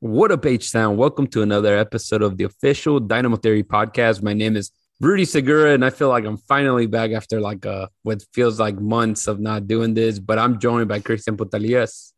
[0.00, 0.96] What up, H Town?
[0.96, 4.22] Welcome to another episode of the official Dynamo Theory podcast.
[4.22, 7.88] My name is Rudy Segura, and I feel like I'm finally back after like uh
[8.02, 10.18] what feels like months of not doing this.
[10.18, 12.12] But I'm joined by Christian Putalias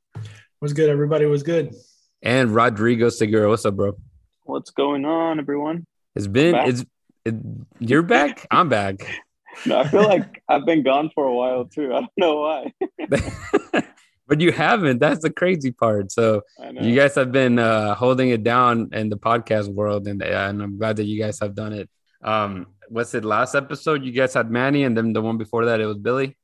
[0.60, 1.26] Was good, everybody.
[1.26, 1.74] Was good.
[2.22, 3.48] and Rodrigo Segura.
[3.48, 3.96] What's up, bro?
[4.42, 5.86] What's going on, everyone?
[6.16, 6.84] It's been it's
[7.24, 7.34] it,
[7.78, 8.46] you're back.
[8.50, 8.96] I'm back.
[9.66, 11.92] No, I feel like I've been gone for a while too.
[11.92, 12.72] I don't know why.
[14.28, 14.98] but you haven't.
[14.98, 16.12] That's the crazy part.
[16.12, 16.42] So
[16.80, 20.78] you guys have been uh, holding it down in the podcast world, and, and I'm
[20.78, 21.88] glad that you guys have done it.
[22.22, 23.24] Um, what's it?
[23.24, 26.36] Last episode, you guys had Manny, and then the one before that, it was Billy.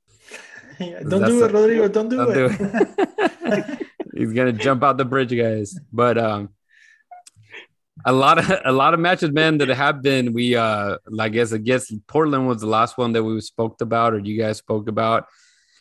[0.80, 1.88] Yeah, don't That's do a- it, Rodrigo.
[1.88, 3.78] Don't do Don't it.
[3.78, 3.84] do
[4.16, 5.78] He's gonna jump out the bridge, guys.
[5.92, 6.50] But um,
[8.04, 10.32] a lot of a lot of matches, man, that have been.
[10.32, 14.14] We uh, I guess I guess Portland was the last one that we spoke about,
[14.14, 15.26] or you guys spoke about.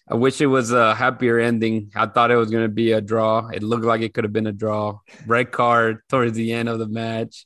[0.08, 1.92] I wish it was a happier ending.
[1.96, 3.48] I thought it was gonna be a draw.
[3.50, 5.00] It looked like it could have been a draw.
[5.26, 7.46] Red card towards the end of the match.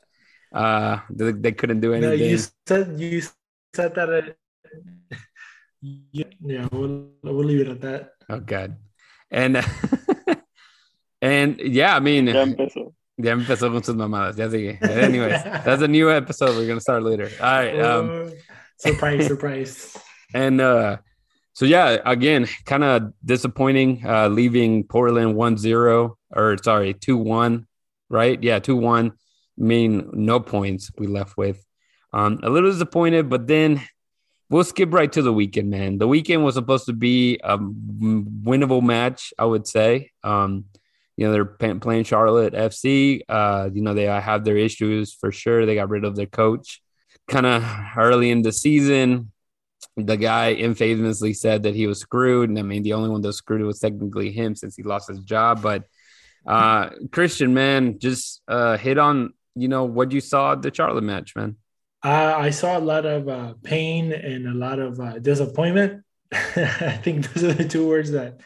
[0.51, 2.09] Uh, they, they couldn't do anything.
[2.09, 2.31] no, anything.
[2.31, 3.21] you said you
[3.73, 4.09] said that.
[4.09, 4.37] It,
[6.11, 8.13] yeah, yeah, we'll we'll leave it at that.
[8.29, 8.75] Oh God.
[9.29, 9.63] And
[11.21, 12.93] and yeah, I mean, Ya empezó.
[13.17, 14.37] Ya empezó con sus mamadas.
[14.37, 14.81] Ya sigue.
[14.81, 16.55] Anyways, that's a new episode.
[16.55, 17.29] We're gonna start later.
[17.39, 17.79] All right.
[17.79, 18.31] Um,
[18.79, 19.97] Uh, surprise, surprise.
[20.33, 20.97] and uh,
[21.57, 24.03] so yeah, again, kind of disappointing.
[24.05, 27.65] Uh, leaving Portland 1-0 or sorry, 2-1,
[28.11, 28.43] right?
[28.43, 29.13] Yeah, 2-1.
[29.57, 31.65] Mean no points we left with.
[32.13, 33.81] Um, a little disappointed, but then
[34.51, 35.97] we'll skip right to the weekend, man.
[35.97, 40.11] The weekend was supposed to be a winnable match, I would say.
[40.23, 40.65] Um,
[41.15, 43.21] you know, they're playing Charlotte FC.
[43.27, 45.65] Uh, you know, they have their issues for sure.
[45.65, 46.83] They got rid of their coach
[47.27, 47.63] kind of
[47.97, 49.31] early in the season.
[49.97, 52.49] The guy infamously said that he was screwed.
[52.49, 55.09] And I mean, the only one that was screwed was technically him since he lost
[55.09, 55.61] his job.
[55.61, 55.85] But
[56.45, 61.35] uh, Christian, man, just uh, hit on, you know, what you saw the Charlotte match,
[61.35, 61.57] man.
[62.03, 66.03] Uh, I saw a lot of uh, pain and a lot of uh, disappointment.
[66.31, 68.39] I think those are the two words that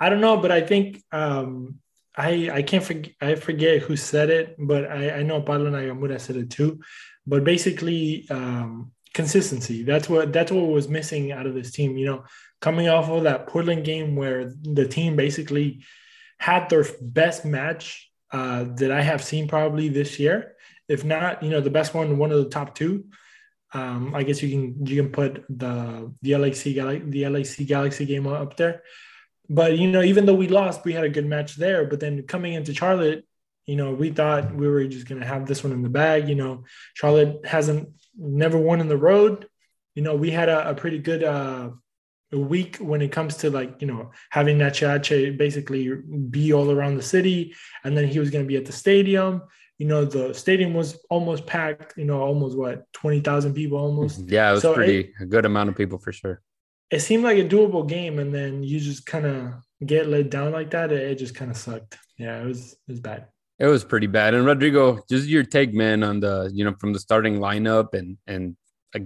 [0.00, 1.76] I don't know, but I think um,
[2.16, 6.20] I I can't forget I forget who said it, but I, I know Pablo Nagamura
[6.20, 6.80] said it too.
[7.26, 9.78] But basically, um, consistency.
[9.82, 11.96] That's what that's what was missing out of this team.
[11.96, 12.24] You know,
[12.60, 15.82] coming off of that Portland game where the team basically
[16.38, 20.54] had their best match uh, that I have seen probably this year
[20.88, 23.04] if not, you know, the best one, one of the top two.
[23.74, 28.26] Um, I guess you can you can put the the LAC the LAC Galaxy game
[28.26, 28.82] up there.
[29.50, 31.84] But you know, even though we lost, we had a good match there.
[31.84, 33.26] But then coming into Charlotte,
[33.66, 36.30] you know, we thought we were just gonna have this one in the bag.
[36.30, 36.64] You know,
[36.94, 39.46] Charlotte hasn't never won in the road.
[39.94, 41.70] You know, we had a, a pretty good uh,
[42.32, 45.90] week when it comes to like you know having Nachache basically
[46.30, 49.42] be all around the city, and then he was gonna be at the stadium.
[49.78, 54.28] You know the stadium was almost packed you know almost what 20,000 people almost?
[54.28, 56.42] Yeah, it was So pretty a good amount of people for sure.
[56.90, 59.54] it seemed like a doable game and then you just kind of
[59.86, 61.96] get let down like that it, it just kind of sucked.
[62.18, 63.28] Yeah it was it was bad
[63.58, 64.34] It was pretty bad.
[64.34, 68.16] And Rodrigo, just your take, man, on the you know from the starting lineup and
[68.26, 68.56] and
[68.94, 69.00] uh,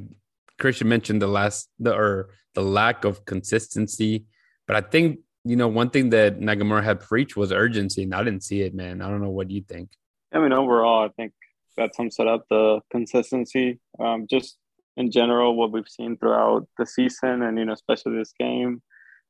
[0.59, 4.27] Christian mentioned the last the or the lack of consistency,
[4.67, 8.23] but I think you know one thing that Nagamura had preached was urgency, and I
[8.23, 9.01] didn't see it, man.
[9.01, 9.91] I don't know what you think.
[10.33, 11.33] I mean, overall, I think
[11.77, 13.81] that sums it up the consistency.
[13.99, 14.59] Um, just
[14.97, 18.83] in general, what we've seen throughout the season, and you know, especially this game.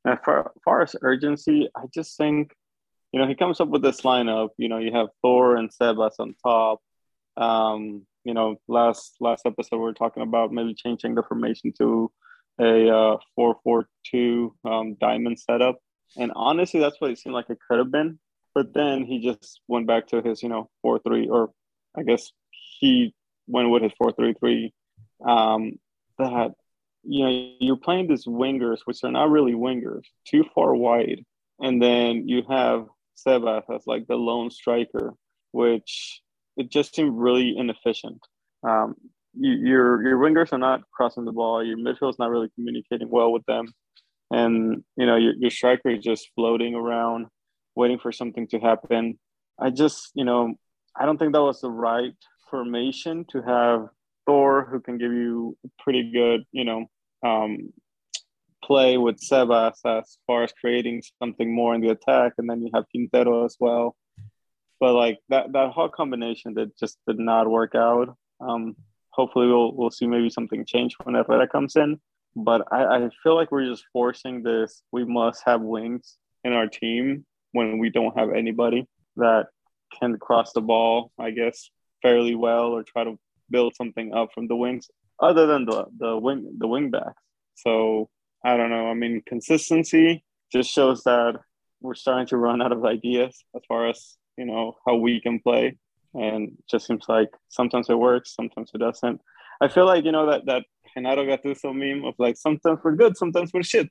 [0.05, 2.53] And as far, far as urgency, I just think,
[3.13, 4.49] you know, he comes up with this lineup.
[4.57, 6.81] You know, you have Thor and Sebas on top.
[7.37, 12.11] Um, you know, last last episode we were talking about maybe changing the formation to
[12.59, 15.79] a uh, four four two um, diamond setup.
[16.17, 18.19] And honestly, that's what it seemed like it could have been
[18.55, 21.49] but then he just went back to his you know four three or
[21.97, 23.15] i guess he
[23.47, 24.73] went with his four three three.
[25.25, 25.79] Um,
[26.17, 26.51] that
[27.03, 31.23] you know you're playing these wingers, which are not really wingers, too far wide,
[31.59, 35.13] and then you have Sebas as like the lone striker,
[35.51, 36.21] which
[36.57, 38.19] it just seemed really inefficient.
[38.67, 38.95] Um,
[39.33, 41.63] you, your your wingers are not crossing the ball.
[41.63, 43.65] Your midfield is not really communicating well with them,
[44.31, 47.27] and you know your, your striker is just floating around,
[47.75, 49.17] waiting for something to happen.
[49.59, 50.55] I just you know
[50.95, 52.13] I don't think that was the right
[52.49, 53.87] formation to have
[54.25, 56.85] Thor, who can give you pretty good you know
[57.25, 57.73] um,
[58.65, 62.69] play with Sebas as far as creating something more in the attack, and then you
[62.73, 63.95] have Quintero as well.
[64.79, 68.15] But like that that whole combination that just did not work out.
[68.39, 68.75] Um,
[69.11, 71.99] hopefully we'll we'll see maybe something change when Herrera comes in.
[72.35, 74.81] But I, I feel like we're just forcing this.
[74.91, 78.87] We must have wings in our team when we don't have anybody
[79.17, 79.47] that
[79.99, 81.69] can cross the ball, I guess,
[82.01, 83.19] fairly well or try to
[83.51, 84.89] build something up from the wings,
[85.19, 87.21] other than the the wing the wing backs.
[87.55, 88.09] So
[88.43, 88.87] I don't know.
[88.87, 91.35] I mean, consistency just shows that
[91.81, 95.39] we're starting to run out of ideas as far as you know how we can
[95.39, 95.77] play
[96.13, 99.21] and just seems like sometimes it works, sometimes it doesn't.
[99.61, 100.63] I feel like you know that that
[100.95, 103.89] Renato Gattuso meme of like sometimes we're good, sometimes we're shit.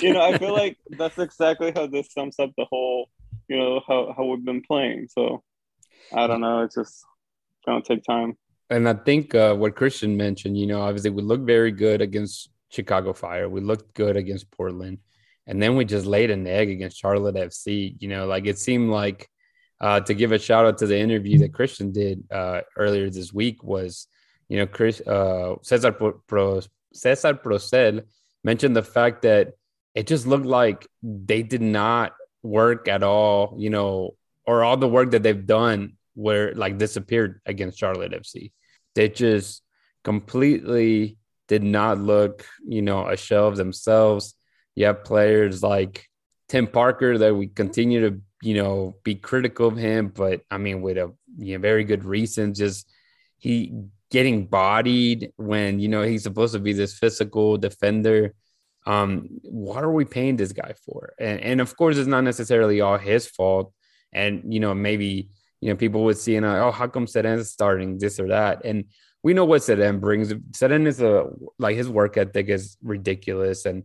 [0.00, 3.08] You know, I feel like that's exactly how this sums up the whole,
[3.48, 5.08] you know, how how we've been playing.
[5.10, 5.42] So
[6.12, 7.04] I don't know, it's just
[7.66, 8.36] gonna take time.
[8.70, 12.50] And I think uh, what Christian mentioned, you know, obviously we look very good against
[12.74, 13.48] Chicago Fire.
[13.48, 14.98] We looked good against Portland.
[15.46, 17.96] And then we just laid an egg against Charlotte FC.
[17.98, 19.28] You know, like it seemed like
[19.80, 23.32] uh, to give a shout out to the interview that Christian did uh, earlier this
[23.32, 24.06] week was,
[24.48, 26.60] you know, Chris uh, Cesar Pro,
[26.92, 28.02] Cesar Procel
[28.42, 29.52] mentioned the fact that
[29.94, 32.12] it just looked like they did not
[32.42, 34.14] work at all, you know,
[34.46, 38.52] or all the work that they've done were like disappeared against Charlotte FC.
[38.94, 39.62] They just
[40.02, 41.16] completely
[41.48, 44.34] did not look, you know, a shell of themselves.
[44.74, 46.06] You have players like
[46.48, 50.82] Tim Parker that we continue to you know, be critical of him, but I mean,
[50.82, 52.92] with a you know, very good reason, just
[53.38, 53.72] he
[54.10, 58.34] getting bodied when you know he's supposed to be this physical defender.
[58.86, 61.14] Um, what are we paying this guy for?
[61.18, 63.72] And and of course, it's not necessarily all his fault.
[64.12, 65.30] And you know, maybe
[65.62, 68.66] you know people would see and oh, how come Ceren's starting this or that?
[68.66, 68.84] And
[69.24, 70.32] we know what Ceren brings.
[70.52, 71.28] Ceren is a
[71.58, 73.82] like his work ethic is ridiculous, and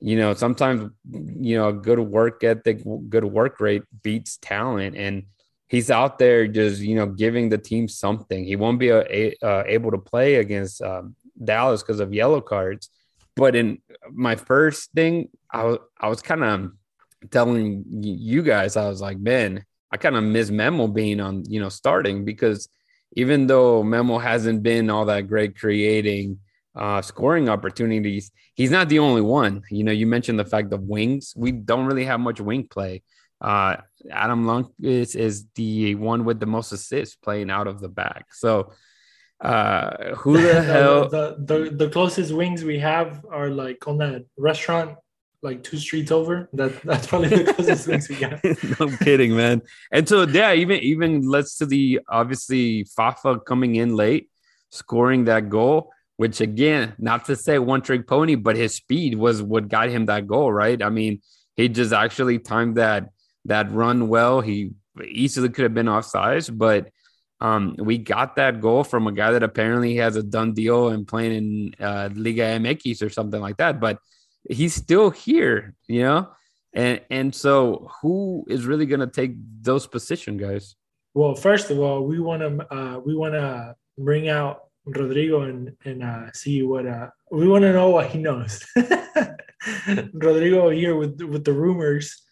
[0.00, 4.96] you know, sometimes, you know, good work ethic, good work rate beats talent.
[4.96, 5.24] And
[5.68, 8.44] he's out there just, you know, giving the team something.
[8.44, 12.40] He won't be a, a, uh, able to play against um, Dallas because of yellow
[12.40, 12.88] cards.
[13.36, 16.72] But in my first thing, I was, I was kind of
[17.30, 21.60] telling you guys, I was like, man, I kind of miss Memo being on, you
[21.60, 22.68] know, starting because
[23.12, 26.38] even though Memo hasn't been all that great creating,
[26.74, 28.30] uh, scoring opportunities.
[28.54, 29.62] He's not the only one.
[29.70, 31.34] You know, you mentioned the fact of wings.
[31.36, 33.02] We don't really have much wing play.
[33.40, 33.76] Uh,
[34.10, 38.26] Adam Lunk is, is the one with the most assists playing out of the back.
[38.32, 38.72] So,
[39.40, 41.08] uh, who the hell?
[41.08, 44.96] The, the, the closest wings we have are like on that restaurant,
[45.42, 46.48] like two streets over.
[46.52, 48.42] That that's probably the closest wings we got.
[48.80, 49.62] no kidding, man.
[49.90, 54.28] And so, yeah, even even let's to the obviously Fafa coming in late,
[54.70, 59.42] scoring that goal which again, not to say one trick pony, but his speed was
[59.42, 60.82] what got him that goal, right?
[60.82, 61.22] I mean,
[61.56, 63.08] he just actually timed that
[63.46, 64.42] that run well.
[64.42, 66.90] He easily could have been offsides, but
[67.40, 71.08] um, we got that goal from a guy that apparently has a done deal and
[71.08, 73.80] playing in uh, Liga MX or something like that.
[73.80, 73.96] But
[74.48, 76.28] he's still here, you know.
[76.72, 80.76] And and so, who is really going to take those position, guys?
[81.14, 85.76] Well, first of all, we want to uh, we want to bring out Rodrigo and
[85.84, 88.64] and uh, see what uh, we want to know what he knows.
[90.12, 92.22] Rodrigo here with with the rumors.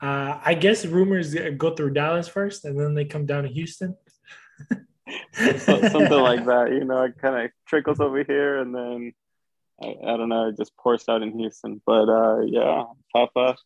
[0.00, 3.96] Uh, I guess rumors go through Dallas first, and then they come down to Houston.
[5.32, 7.04] Something like that, you know.
[7.04, 9.12] It kind of trickles over here, and then
[9.82, 11.80] I, I, don't know, it just pours out in Houston.
[11.86, 13.56] But uh, yeah, Fafa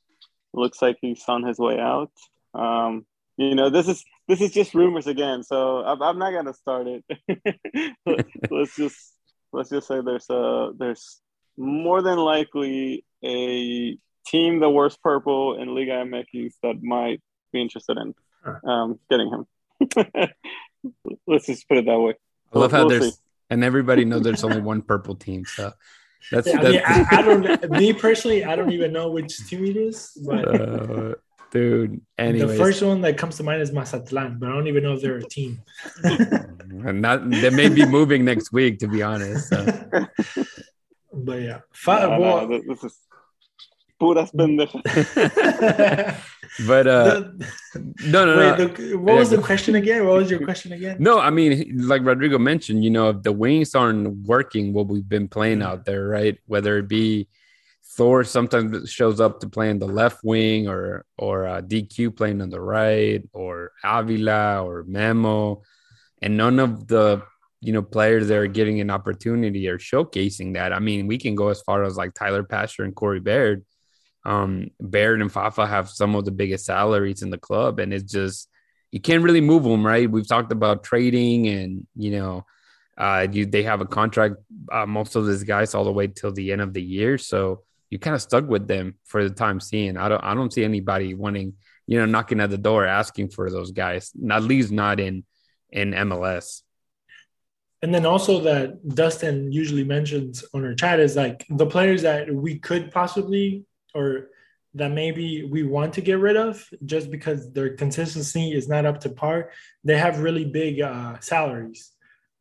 [0.52, 2.10] looks like he's on his way out.
[2.54, 6.54] Um, you know, this is this is just rumors again, so I'm, I'm not gonna
[6.54, 7.04] start it.
[8.50, 9.14] let's just
[9.52, 11.20] let's just say there's a there's
[11.56, 17.20] more than likely a team that wears purple in Liga MX that might
[17.52, 18.14] be interested in
[18.68, 19.46] um, getting him.
[21.26, 22.14] let's just put it that way.
[22.52, 23.20] I love how we'll there's see.
[23.48, 25.72] and everybody knows there's only one purple team, so.
[26.30, 26.66] That's, yeah, that's...
[26.66, 27.70] I, mean, I, I, don't.
[27.70, 30.16] Me personally, I don't even know which team it is.
[30.24, 31.14] But uh,
[31.50, 32.00] dude.
[32.18, 32.50] Anyways.
[32.50, 35.02] The first one that comes to mind is Mazatlan, but I don't even know if
[35.02, 35.62] they're a team.
[36.04, 39.48] and Not, they may be moving next week, to be honest.
[39.48, 39.64] So.
[41.12, 42.98] but yeah, Five, No, well, no, this is
[44.02, 44.82] puras pendejas.
[46.66, 47.46] but uh, the-
[48.14, 48.66] no, no, wait, no.
[48.66, 50.04] the, what Yeah, was the question again?
[50.06, 50.96] What was your question again?
[51.00, 51.50] No, I mean,
[51.92, 55.66] like Rodrigo mentioned, you know, if the wings aren't working, what we've been playing Mm.
[55.70, 56.36] out there, right?
[56.46, 57.28] Whether it be
[57.96, 62.40] Thor sometimes shows up to play in the left wing, or or uh, DQ playing
[62.40, 65.62] on the right, or Avila or Memo,
[66.22, 67.22] and none of the
[67.60, 70.72] you know players that are getting an opportunity or showcasing that.
[70.72, 73.64] I mean, we can go as far as like Tyler Pasher and Corey Baird.
[74.24, 78.10] Um, Baird and Fafa have some of the biggest salaries in the club, and it's
[78.10, 78.48] just
[78.90, 80.10] you can't really move them, right?
[80.10, 82.46] We've talked about trading, and you know,
[82.96, 84.36] uh, you they have a contract.
[84.70, 87.62] Uh, most of these guys all the way till the end of the year, so
[87.90, 89.96] you kind of stuck with them for the time seeing.
[89.96, 91.54] I don't, I don't see anybody wanting,
[91.86, 94.12] you know, knocking at the door asking for those guys.
[94.30, 95.24] At least not in
[95.70, 96.62] in MLS.
[97.82, 102.32] And then also that Dustin usually mentions on our chat is like the players that
[102.32, 103.64] we could possibly
[103.94, 104.28] or
[104.74, 109.00] that maybe we want to get rid of just because their consistency is not up
[109.00, 109.50] to par.
[109.84, 111.92] They have really big uh, salaries.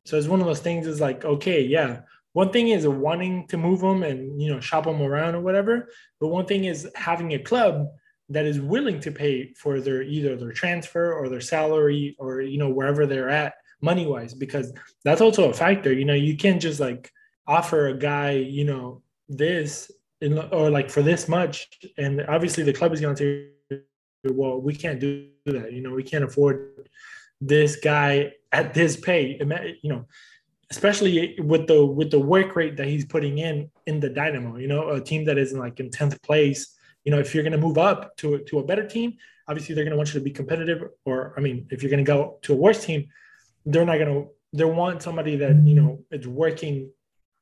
[0.06, 2.02] So it's one of those things is like, okay, yeah.
[2.34, 5.90] One thing is wanting to move them and, you know, shop them around or whatever.
[6.20, 7.88] But one thing is having a club
[8.30, 12.58] that is willing to pay for their either their transfer or their salary or, you
[12.58, 14.72] know, wherever they're at money wise, because
[15.04, 15.92] that's also a factor.
[15.92, 17.12] You know, you can't just like
[17.46, 19.92] offer a guy, you know, this
[20.22, 23.80] in, or like for this much, and obviously the club is going to say,
[24.26, 25.74] well, we can't do that.
[25.74, 26.90] You know, we can't afford
[27.40, 29.40] this guy at this pay.
[29.82, 30.06] You know,
[30.70, 34.58] especially with the with the work rate that he's putting in in the Dynamo.
[34.58, 36.76] You know, a team that is in like in tenth place.
[37.04, 39.84] You know, if you're going to move up to to a better team, obviously they're
[39.84, 40.84] going to want you to be competitive.
[41.06, 43.08] Or I mean, if you're going to go to a worse team,
[43.66, 46.92] they're not going to they want somebody that you know is working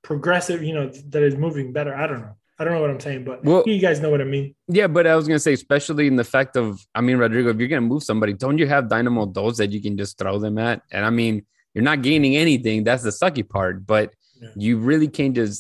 [0.01, 2.99] progressive you know that is moving better i don't know i don't know what i'm
[2.99, 5.53] saying but Well- you guys know what i mean Yeah, but I was gonna say,
[5.53, 8.67] especially in the fact of, I mean, Rodrigo, if you're gonna move somebody, don't you
[8.67, 10.77] have Dynamo Dos that you can just throw them at?
[10.91, 11.35] And I mean,
[11.73, 12.83] you're not gaining anything.
[12.83, 13.75] That's the sucky part.
[13.93, 14.07] But
[14.41, 14.49] Yeah.
[14.65, 15.59] you really can't just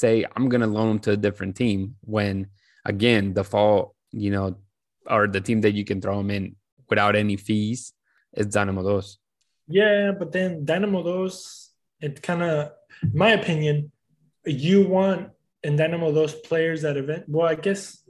[0.00, 1.78] say, I'm gonna loan them to a different team
[2.14, 2.34] when,
[2.92, 4.46] again, the fall, you know,
[5.14, 6.44] or the team that you can throw them in
[6.90, 7.92] without any fees
[8.40, 9.08] is Dynamo Dos.
[9.68, 11.34] yeah but then dynamo Dos
[12.06, 12.56] it kind of
[13.22, 13.76] my opinion
[14.46, 15.22] you want
[15.66, 18.02] in dynamo Dos players that event well i guess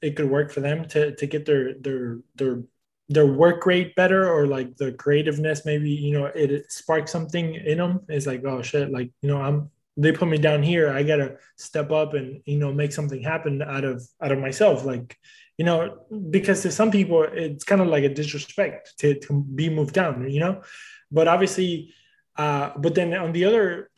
[0.00, 2.62] it could work for them to to get their their their
[3.08, 7.78] their work rate better or like the creativeness maybe you know it, sparks something in
[7.78, 10.90] them it's like oh shit like you know i'm they put me down here.
[10.90, 14.84] I gotta step up and you know make something happen out of out of myself.
[14.84, 15.16] Like
[15.58, 15.98] you know
[16.30, 20.28] because to some people it's kind of like a disrespect to, to be moved down
[20.30, 20.62] you know?
[21.10, 21.94] But obviously
[22.36, 23.90] uh but then on the other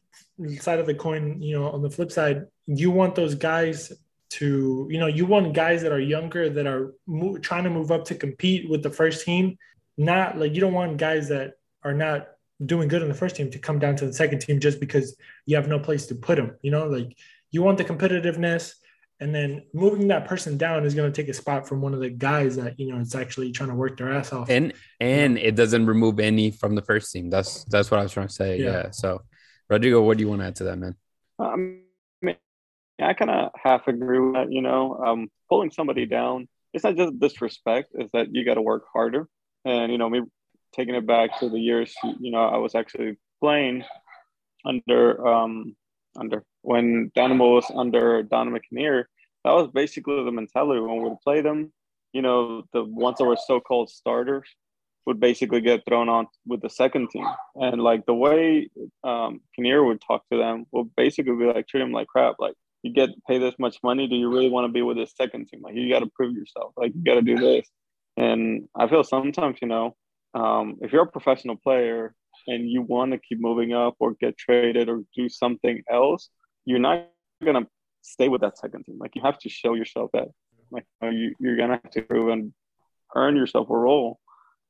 [0.58, 3.92] side of the coin you know on the flip side you want those guys
[4.30, 7.92] to you know you want guys that are younger that are mo- trying to move
[7.92, 9.56] up to compete with the first team
[9.96, 11.52] not like you don't want guys that
[11.84, 12.28] are not
[12.64, 15.16] doing good in the first team to come down to the second team just because
[15.46, 17.16] you have no place to put them you know like
[17.50, 18.74] you want the competitiveness
[19.20, 22.00] and then moving that person down is going to take a spot from one of
[22.00, 25.38] the guys that you know it's actually trying to work their ass off And and
[25.38, 27.30] it doesn't remove any from the first team.
[27.30, 28.58] That's that's what I was trying to say.
[28.58, 28.70] Yeah.
[28.70, 28.90] Yeah.
[28.90, 29.22] So
[29.68, 30.94] Rodrigo, what do you want to add to that, man?
[31.38, 32.36] I mean,
[33.00, 34.52] I kind of half agree with that.
[34.52, 38.62] You know, um, pulling somebody down, it's not just disrespect; it's that you got to
[38.62, 39.28] work harder.
[39.64, 40.22] And you know, me
[40.72, 43.84] taking it back to the years, you know, I was actually playing
[44.64, 45.74] under um
[46.16, 49.08] under when Dynamo was under Dominic Kinnear.
[49.44, 51.72] That was basically the mentality when we would play them.
[52.12, 54.48] You know, the ones that were so-called starters
[55.06, 57.26] would basically get thrown on with the second team.
[57.56, 58.68] And like the way
[59.02, 62.36] um, Kinnear would talk to them would basically be like, treat him like crap.
[62.38, 64.06] Like, you get paid this much money.
[64.06, 65.60] Do you really want to be with this second team?
[65.62, 66.72] Like, you got to prove yourself.
[66.76, 67.66] Like, you got to do this.
[68.16, 69.96] And I feel sometimes, you know,
[70.34, 72.14] um, if you're a professional player
[72.46, 76.28] and you want to keep moving up or get traded or do something else,
[76.64, 77.06] you're not
[77.42, 77.66] to
[78.02, 78.98] stay with that second team.
[78.98, 80.28] Like, you have to show yourself that.
[80.70, 82.52] Like, you, you're to have to prove and
[83.14, 84.18] earn yourself a role.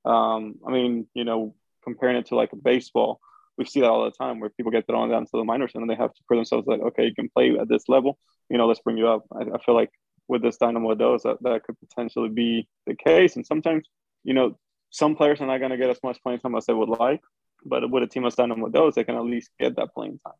[0.04, 3.20] Um, I mean, you know, comparing it to like a baseball,
[3.56, 5.82] we see that all the time where people get thrown down to the minors and
[5.82, 8.18] then they have to prove themselves like, okay, you can play at this level,
[8.48, 9.24] you know, let's bring you up.
[9.32, 9.90] I, I feel like
[10.28, 13.36] with this Dynamo Dos, that, that could potentially be the case.
[13.36, 13.86] And sometimes,
[14.24, 14.58] you know,
[14.90, 17.20] some players are not going to get as much playing time as they would like,
[17.64, 20.34] but with a team as Dynamo Dos, they can at least get that playing time.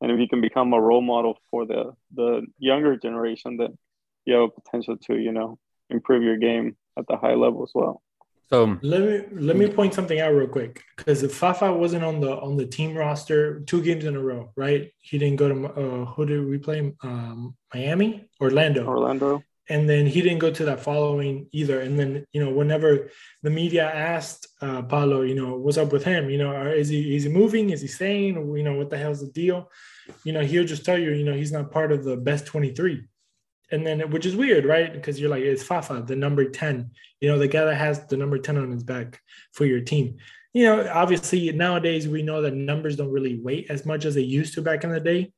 [0.00, 3.78] And if you can become a role model for the the younger generation, then
[4.26, 5.58] you have a potential to, you know,
[5.88, 8.02] improve your game at the high level as well.
[8.48, 12.20] So let me let me point something out real quick because if Fafa wasn't on
[12.20, 14.92] the on the team roster two games in a row, right?
[15.00, 16.94] He didn't go to uh, who did we play?
[17.02, 21.80] Um, Miami, Orlando, Orlando, and then he didn't go to that following either.
[21.80, 23.10] And then you know whenever
[23.42, 26.30] the media asked uh, Paulo, you know, what's up with him?
[26.30, 27.70] You know, is he is he moving?
[27.70, 28.34] Is he staying?
[28.56, 29.72] You know, what the hell's the deal?
[30.22, 32.72] You know, he'll just tell you, you know, he's not part of the best twenty
[32.72, 33.08] three
[33.70, 34.92] and then which is weird, right?
[34.92, 38.16] Because you're like, it's Fafa, the number 10, you know, the guy that has the
[38.16, 39.20] number 10 on his back
[39.52, 40.16] for your team.
[40.52, 44.22] You know, obviously nowadays we know that numbers don't really weight as much as they
[44.22, 45.32] used to back in the day.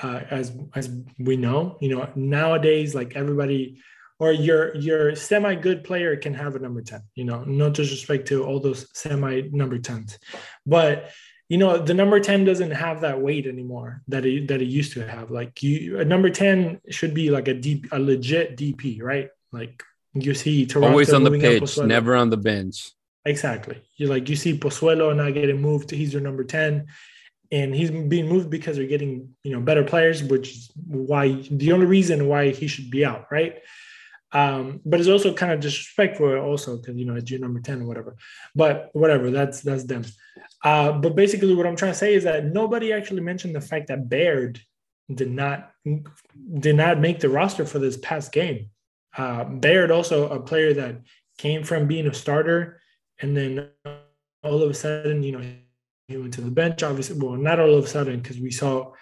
[0.00, 3.82] Uh, as as we know, you know, nowadays like everybody
[4.20, 8.28] or your your semi good player can have a number 10, you know, no disrespect
[8.28, 10.18] to all those semi number 10s.
[10.66, 11.10] But
[11.48, 14.92] you know the number 10 doesn't have that weight anymore that it that it used
[14.92, 15.30] to have.
[15.30, 19.30] Like you a number 10 should be like a deep a legit dp right?
[19.50, 19.82] Like
[20.14, 22.90] you see Toronto always on the pitch never on the bench.
[23.24, 23.82] Exactly.
[23.96, 26.86] You like you see Pozuelo not getting moved he's your number 10
[27.50, 31.72] and he's being moved because they're getting you know better players which is why the
[31.72, 33.56] only reason why he should be out right?
[34.30, 37.80] Um, but it's also kind of disrespectful also because you know it's your number 10
[37.80, 38.16] or whatever.
[38.54, 40.04] But whatever that's that's them
[40.64, 43.88] uh, but basically what i'm trying to say is that nobody actually mentioned the fact
[43.88, 44.60] that baird
[45.14, 45.72] did not
[46.58, 48.70] did not make the roster for this past game.
[49.16, 51.00] Uh, baird also a player that
[51.38, 52.80] came from being a starter
[53.20, 53.70] and then
[54.42, 55.42] all of a sudden you know
[56.08, 57.18] he went to the bench obviously.
[57.18, 58.92] Well not all of a sudden because we saw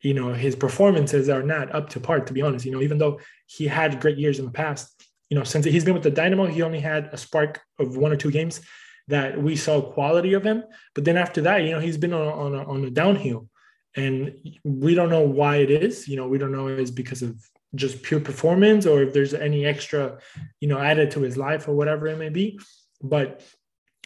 [0.00, 2.64] you know his performances are not up to par to be honest.
[2.64, 4.90] You know even though he had great years in the past
[5.28, 8.12] you know since he's been with the dynamo he only had a spark of one
[8.12, 8.60] or two games
[9.08, 10.64] that we saw quality of him.
[10.94, 13.48] But then after that you know he's been on on a, on a downhill.
[13.96, 14.34] And
[14.64, 16.08] we don't know why it is.
[16.08, 17.36] You know we don't know it's because of
[17.74, 20.18] just pure performance or if there's any extra
[20.60, 22.58] you know added to his life or whatever it may be.
[23.02, 23.42] But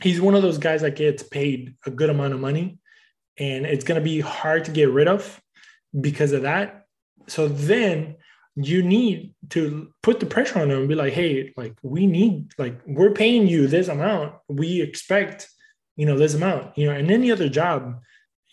[0.03, 2.79] he's one of those guys that gets paid a good amount of money.
[3.39, 5.41] And it's going to be hard to get rid of
[5.99, 6.87] because of that.
[7.29, 8.17] So then
[8.61, 12.53] you need to put the pressure on them and be like, hey, like we need,
[12.59, 14.35] like we're paying you this amount.
[14.49, 15.49] We expect,
[15.97, 18.01] you know, this amount, you know, and any other job,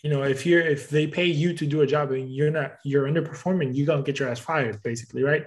[0.02, 2.76] you know, if you're if they pay you to do a job and you're not
[2.84, 5.46] you're underperforming, you gonna get your ass fired, basically, right?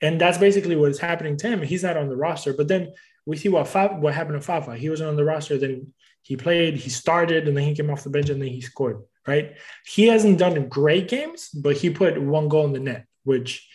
[0.00, 1.60] And that's basically what is happening to him.
[1.62, 2.92] He's not on the roster, but then
[3.26, 4.76] we see what Fa- what happened to Fafa.
[4.76, 5.92] He wasn't on the roster, then
[6.22, 9.02] he played, he started, and then he came off the bench and then he scored
[9.28, 9.58] right?
[9.84, 13.68] He hasn't done great games, but he put one goal in the net, which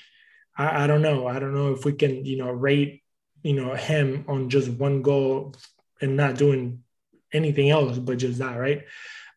[0.56, 1.28] I, I don't know.
[1.28, 3.04] I don't know if we can, you know, rate,
[3.44, 5.56] you know, him on just one goal
[6.02, 6.84] and not doing
[7.32, 8.84] anything else but just that, right?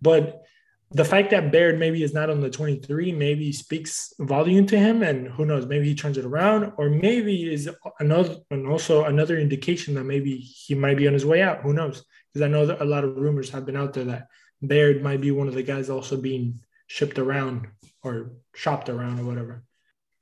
[0.00, 0.42] But
[0.90, 5.02] the fact that Baird maybe is not on the 23 maybe speaks volume to him
[5.02, 9.37] and who knows maybe he turns it around or maybe is another and also another
[9.37, 12.64] indication that maybe he might be on his way out who knows because i know
[12.64, 14.29] that a lot of rumors have been out there that
[14.62, 17.68] Baird might be one of the guys also being shipped around
[18.02, 19.62] or shopped around or whatever.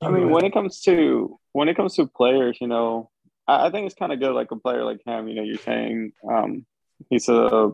[0.01, 3.09] I mean, when it comes to when it comes to players, you know,
[3.47, 4.33] I, I think it's kind of good.
[4.33, 6.65] Like a player like him, you know, you're saying um,
[7.09, 7.71] he's a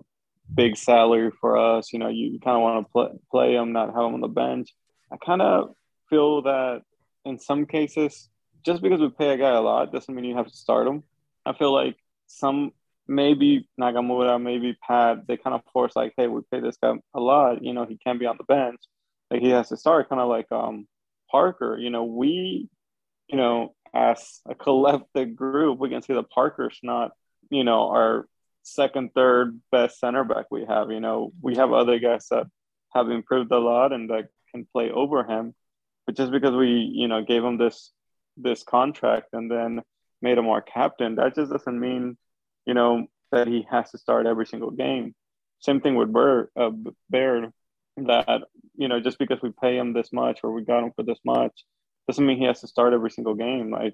[0.54, 1.92] big salary for us.
[1.92, 4.28] You know, you kind of want to play play him, not have him on the
[4.28, 4.74] bench.
[5.12, 5.76] I kind of
[6.10, 6.82] feel that
[7.26, 8.30] in some cases,
[8.64, 11.04] just because we pay a guy a lot doesn't mean you have to start him.
[11.46, 12.72] I feel like some
[13.08, 17.20] maybe Nagamura, maybe Pat, they kind of force like, hey, we pay this guy a
[17.20, 17.64] lot.
[17.64, 18.80] You know, he can't be on the bench.
[19.30, 20.88] Like he has to start, kind of like um
[21.32, 21.78] Parker.
[21.80, 22.70] You know, we,
[23.28, 27.12] you know, as a collective group, we can see that Parker's not,
[27.50, 28.28] you know, our
[28.64, 30.92] second, third best center back we have.
[30.92, 32.48] You know, we have other guys that
[32.94, 35.54] have improved a lot and that can play over him.
[36.06, 37.92] But just because we, you know, gave him this
[38.38, 39.82] this contract and then
[40.22, 42.18] made him our captain, that just doesn't mean
[42.66, 45.16] you know, that he has to start every single game.
[45.60, 46.72] Same thing with Bird, uh,
[47.10, 47.52] Baird,
[48.06, 48.42] that,
[48.76, 51.20] you know, just because we pay him this much or we got him for this
[51.26, 51.66] much
[52.08, 53.72] doesn't mean he has to start every single game.
[53.72, 53.94] Like,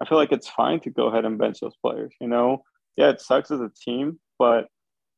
[0.00, 2.62] I feel like it's fine to go ahead and bench those players, you know?
[2.96, 4.66] Yeah, it sucks as a team, but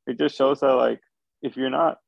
[0.07, 1.01] it just shows that, like,
[1.43, 1.99] if you're not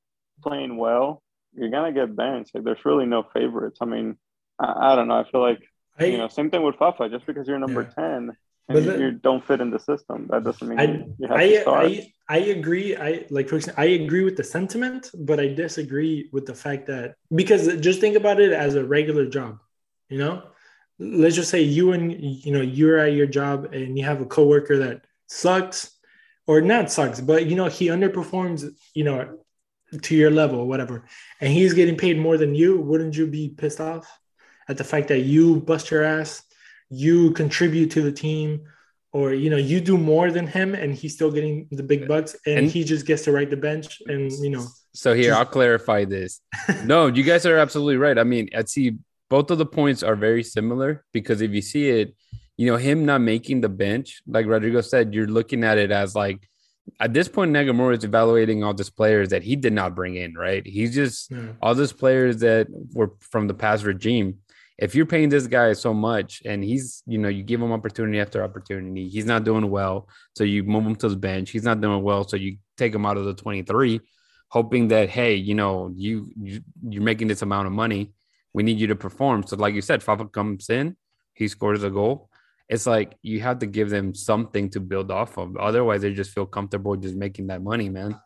[0.42, 1.22] playing well,
[1.54, 2.54] you're to get benched.
[2.54, 3.78] Like, there's really no favorites.
[3.80, 4.16] I mean,
[4.58, 5.18] I, I don't know.
[5.18, 5.60] I feel like,
[5.98, 7.08] I, you know, same thing with Fafa.
[7.08, 8.04] Just because you're number yeah.
[8.16, 8.36] 10
[8.76, 10.26] and but you don't fit in the system.
[10.30, 10.84] That doesn't mean I,
[11.18, 11.86] you have I, to start.
[11.86, 12.96] I, I agree.
[12.96, 16.86] I like for example, I agree with the sentiment, but I disagree with the fact
[16.86, 19.58] that because just think about it as a regular job,
[20.08, 20.42] you know.
[20.98, 24.26] Let's just say you and you know you're at your job and you have a
[24.26, 25.98] coworker that sucks,
[26.46, 29.38] or not sucks, but you know he underperforms, you know,
[30.02, 31.06] to your level, whatever,
[31.40, 32.80] and he's getting paid more than you.
[32.80, 34.06] Wouldn't you be pissed off
[34.68, 36.42] at the fact that you bust your ass?
[36.90, 38.62] You contribute to the team
[39.12, 42.36] or you know you do more than him and he's still getting the big bucks
[42.46, 45.46] and, And- he just gets to ride the bench and you know So here, I'll
[45.46, 46.40] clarify this.
[46.84, 48.18] No, you guys are absolutely right.
[48.18, 48.98] I mean, I see
[49.28, 52.16] both of the points are very similar because if you see it,
[52.56, 56.16] you know, him not making the bench, like Rodrigo said, you're looking at it as
[56.16, 56.50] like
[56.98, 60.34] at this point, Nagamura is evaluating all these players that he did not bring in,
[60.34, 60.66] right?
[60.66, 61.52] He's just yeah.
[61.62, 64.38] all these players that were from the past regime.
[64.80, 68.18] If you're paying this guy so much and he's, you know, you give him opportunity
[68.18, 70.08] after opportunity, he's not doing well.
[70.34, 71.50] So you move him to the bench.
[71.50, 72.26] He's not doing well.
[72.26, 74.00] So you take him out of the 23,
[74.48, 78.12] hoping that, hey, you know, you, you you're making this amount of money.
[78.54, 79.46] We need you to perform.
[79.46, 80.96] So, like you said, Fafa comes in,
[81.34, 82.30] he scores a goal.
[82.68, 85.56] It's like you have to give them something to build off of.
[85.56, 88.18] Otherwise, they just feel comfortable just making that money, man.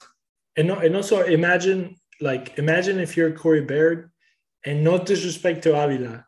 [0.56, 4.10] and and also imagine like imagine if you're Corey Baird
[4.64, 6.24] and no disrespect to Avila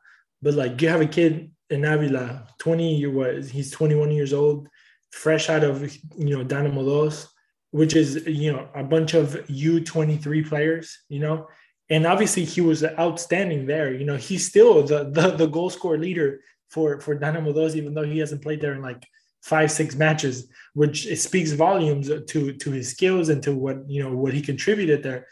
[0.46, 4.68] but like you have a kid in Avila 20 you what he's 21 years old
[5.10, 5.82] fresh out of
[6.16, 7.26] you know Dynamo Dos
[7.72, 11.48] which is you know a bunch of U23 players you know?
[11.90, 14.14] And obviously he was outstanding there you know?
[14.14, 18.20] He's still the the, the goal scorer leader for for Dynamo Dos even though he
[18.20, 19.04] hasn't played there in like
[19.42, 24.14] five six matches which speaks volumes to to his skills and to what you know
[24.14, 25.26] what he contributed there.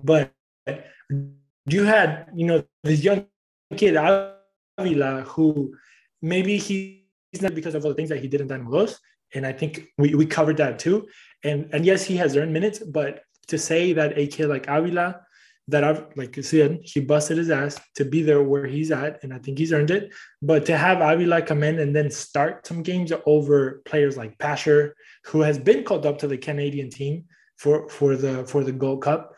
[0.00, 0.32] But
[1.66, 3.26] you had you know this young
[3.76, 3.96] kid
[4.78, 5.74] Avila who
[6.22, 8.98] maybe he- he's not because of all the things that he did in Dynamo Dos
[9.34, 11.08] and I think we, we covered that too.
[11.42, 15.20] And and yes he has earned minutes but to say that a kid like Avila
[15.68, 19.22] that I've like you said he busted his ass to be there where he's at
[19.22, 22.66] and I think he's earned it but to have Avila come in and then start
[22.66, 24.94] some games over players like Pasher
[25.26, 27.24] who has been called up to the Canadian team
[27.56, 29.34] for for the for the Gold Cup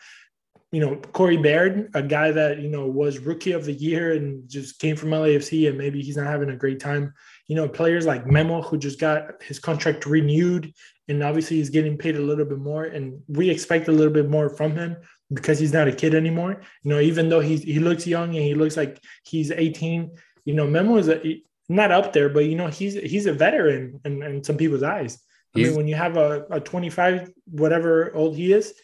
[0.72, 4.48] you know, Corey Baird, a guy that, you know, was rookie of the year and
[4.48, 7.14] just came from LAFC and maybe he's not having a great time.
[7.46, 10.72] You know, players like Memo, who just got his contract renewed
[11.09, 12.85] and obviously he's getting paid a little bit more.
[12.85, 14.96] And we expect a little bit more from him
[15.33, 16.61] because he's not a kid anymore.
[16.83, 20.11] You know, even though he's, he looks young and he looks like he's 18,
[20.44, 24.00] you know, Memo is a, not up there, but, you know, he's, he's a veteran
[24.05, 25.20] in, in some people's eyes.
[25.55, 28.74] I mean, when you have a, a 25, whatever old he is,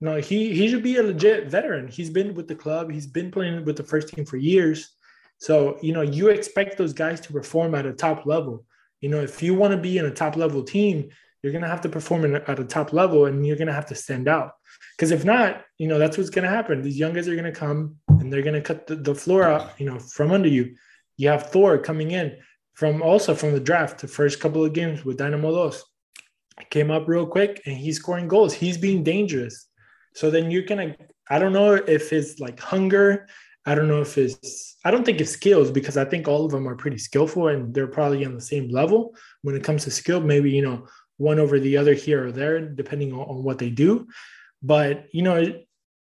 [0.00, 1.88] no, he he should be a legit veteran.
[1.88, 2.90] He's been with the club.
[2.90, 4.90] He's been playing with the first team for years.
[5.38, 8.64] So you know you expect those guys to perform at a top level.
[9.00, 11.08] You know if you want to be in a top level team,
[11.42, 14.28] you're gonna have to perform at a top level, and you're gonna have to stand
[14.28, 14.52] out.
[14.96, 16.82] Because if not, you know that's what's gonna happen.
[16.82, 19.86] These young guys are gonna come and they're gonna cut the, the floor out, you
[19.86, 20.74] know, from under you.
[21.16, 22.36] You have Thor coming in
[22.74, 25.82] from also from the draft, the first couple of games with Dynamo Dos.
[26.70, 28.52] Came up real quick and he's scoring goals.
[28.52, 29.65] He's being dangerous.
[30.16, 30.96] So then you're gonna,
[31.28, 33.28] I don't know if it's like hunger.
[33.66, 36.52] I don't know if it's, I don't think it's skills because I think all of
[36.52, 39.90] them are pretty skillful and they're probably on the same level when it comes to
[39.90, 40.20] skill.
[40.20, 40.86] Maybe, you know,
[41.18, 44.06] one over the other here or there, depending on, on what they do.
[44.62, 45.68] But, you know, it,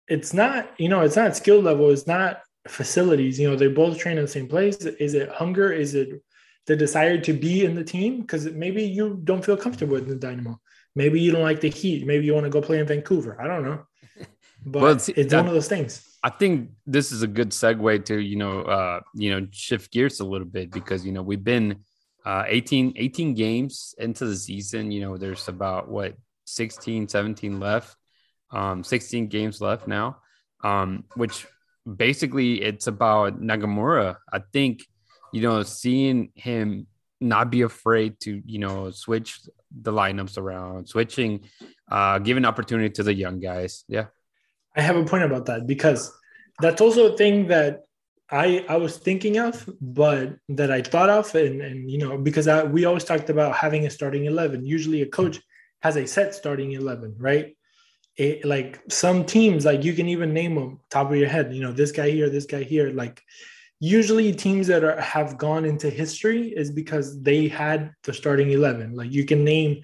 [0.07, 1.89] it's not, you know, it's not skill level.
[1.89, 3.39] It's not facilities.
[3.39, 4.77] You know, they both train in the same place.
[4.77, 5.71] Is it hunger?
[5.71, 6.21] Is it
[6.67, 8.21] the desire to be in the team?
[8.21, 10.59] Because maybe you don't feel comfortable in the Dynamo.
[10.95, 12.05] Maybe you don't like the heat.
[12.05, 13.41] Maybe you want to go play in Vancouver.
[13.41, 13.83] I don't know.
[14.65, 16.01] But Well, see, it's that- one of those things.
[16.23, 20.19] I think this is a good segue to you know uh you know shift gears
[20.21, 21.83] a little bit because you know we've been
[22.25, 24.89] uh 18 18 games into the season.
[24.89, 27.95] You know there's about what 16 17 left
[28.51, 30.17] um 16 games left now
[30.63, 31.45] um which
[31.95, 34.81] basically it's about Nagamura I think
[35.31, 36.87] you know seeing him
[37.21, 41.45] not be afraid to you know switch the lineups around switching
[41.91, 43.83] uh giving opportunity to the young guys.
[43.87, 44.07] Yeah
[44.75, 46.11] I have a point about that because
[46.59, 47.85] that's also a thing that
[48.31, 52.47] I I was thinking of, but that I thought of, and and you know because
[52.47, 54.65] I, we always talked about having a starting eleven.
[54.65, 55.39] Usually, a coach
[55.81, 57.55] has a set starting eleven, right?
[58.17, 61.53] It, like some teams, like you can even name them top of your head.
[61.53, 62.91] You know, this guy here, this guy here.
[62.91, 63.21] Like
[63.79, 68.95] usually, teams that are have gone into history is because they had the starting eleven.
[68.95, 69.83] Like you can name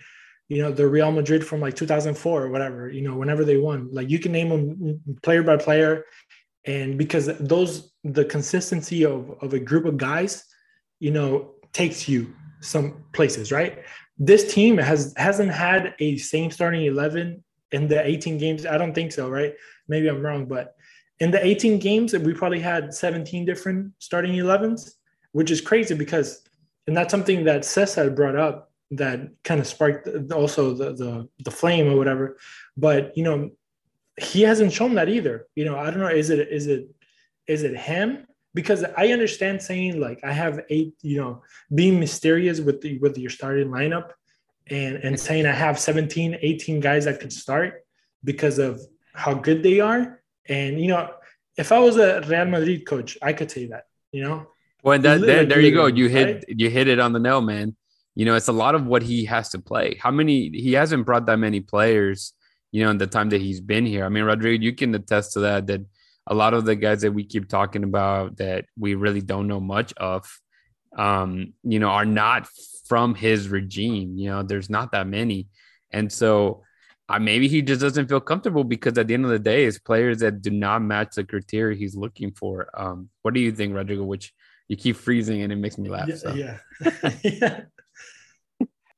[0.51, 3.87] you know the Real Madrid from like 2004 or whatever you know whenever they won.
[3.89, 6.03] Like you can name them player by player.
[6.65, 10.43] And because those the consistency of of a group of guys
[10.99, 13.79] you know takes you some places right?
[14.17, 18.65] This team has hasn't had a same starting 11 in the 18 games.
[18.65, 19.53] I don't think so right?
[19.87, 20.75] Maybe I'm wrong but
[21.21, 24.95] in the 18 games we probably had 17 different starting 11s
[25.31, 26.43] which is crazy because
[26.87, 31.51] and that's something that Cesar brought up that kind of sparked also the, the the
[31.51, 32.37] flame or whatever.
[32.77, 33.51] But you know,
[34.17, 35.47] he hasn't shown that either.
[35.55, 36.07] You know, I don't know.
[36.07, 36.89] Is it is it
[37.47, 41.41] is it him because I understand saying like I have eight, you know,
[41.73, 44.11] being mysterious with the with your starting lineup
[44.67, 47.85] and and saying I have 17, 18 guys that could start
[48.23, 48.81] because of
[49.13, 50.21] how good they are.
[50.47, 51.11] And you know,
[51.57, 54.47] if I was a Real Madrid coach, I could say that, you know.
[54.83, 55.85] Well, that, there, there you go.
[55.85, 56.43] You hit right?
[56.47, 57.75] you hit it on the nail, man.
[58.15, 59.97] You know, it's a lot of what he has to play.
[59.99, 62.33] How many he hasn't brought that many players,
[62.71, 64.05] you know, in the time that he's been here.
[64.05, 65.81] I mean, Rodrigo, you can attest to that that
[66.27, 69.59] a lot of the guys that we keep talking about that we really don't know
[69.59, 70.29] much of,
[70.97, 72.47] um, you know, are not
[72.87, 74.17] from his regime.
[74.17, 75.47] You know, there's not that many.
[75.91, 76.63] And so
[77.09, 79.79] uh, maybe he just doesn't feel comfortable because at the end of the day, it's
[79.79, 82.69] players that do not match the criteria he's looking for.
[82.73, 84.03] Um, what do you think, Rodrigo?
[84.03, 84.33] Which
[84.69, 86.07] you keep freezing and it makes me laugh.
[86.07, 86.15] Yeah.
[86.15, 86.33] So.
[86.33, 86.57] Yeah.
[87.23, 87.61] yeah.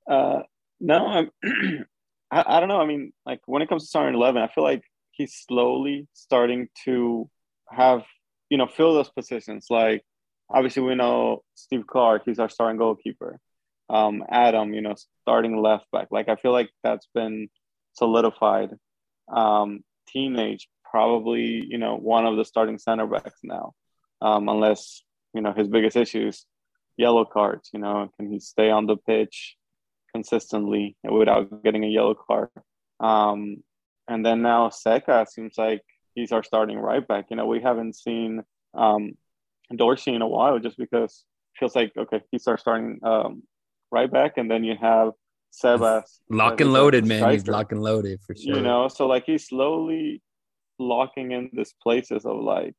[0.10, 0.42] Uh,
[0.80, 1.32] no, I'm,
[2.32, 2.82] I, I don't know.
[2.82, 6.70] I mean, like when it comes to starting 11, I feel like he's slowly starting
[6.86, 7.30] to
[7.70, 8.04] have,
[8.50, 9.68] you know, fill those positions.
[9.70, 10.04] Like,
[10.50, 13.40] obviously, we know Steve Clark, he's our starting goalkeeper.
[13.90, 16.08] Um, Adam, you know, starting left back.
[16.12, 17.50] Like, I feel like that's been
[17.94, 18.72] solidified.
[19.32, 23.74] Um, teenage, probably, you know, one of the starting center backs now,
[24.22, 26.46] um, unless, you know, his biggest issues
[26.98, 27.70] yellow cards.
[27.74, 29.56] You know, can he stay on the pitch
[30.14, 32.50] consistently without getting a yellow card?
[33.00, 33.64] Um,
[34.08, 35.82] and then now Zeca seems like
[36.16, 37.26] he's our starting right back.
[37.30, 39.14] You know, we haven't seen um,
[39.76, 43.44] Dorsey in a while just because it feels like, okay, he's our starting um,
[43.92, 44.38] right back.
[44.38, 45.12] And then you have
[45.54, 46.20] Sebas.
[46.30, 47.32] Lock and loaded, man.
[47.32, 48.56] He's lock and loaded for sure.
[48.56, 50.22] You know, so like he's slowly
[50.80, 52.76] locking in these places of like,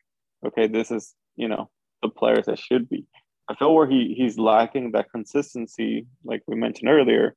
[0.47, 1.71] okay, this is, you know,
[2.03, 3.07] the players that should be.
[3.49, 7.35] I feel where he he's lacking that consistency, like we mentioned earlier,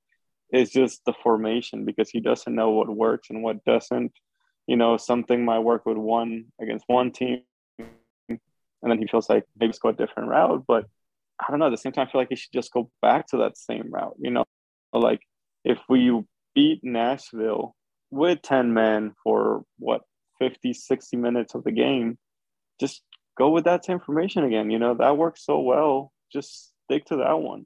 [0.54, 4.14] is just the formation because he doesn't know what works and what doesn't.
[4.68, 7.42] You know, something might work with one against one team,
[8.30, 8.40] and
[8.82, 10.64] then he feels like maybe go a different route.
[10.68, 10.86] But
[11.40, 11.68] I don't know.
[11.68, 13.90] At the same time, I feel like he should just go back to that same
[13.92, 14.16] route.
[14.20, 14.46] You know,
[14.94, 15.22] like
[15.64, 16.22] if we
[16.56, 17.76] beat Nashville
[18.10, 20.02] with 10 men for what
[20.40, 22.18] 50, 60 minutes of the game,
[22.80, 23.04] just
[23.38, 24.70] go with that same formation again.
[24.70, 26.12] You know, that works so well.
[26.32, 27.66] Just stick to that one.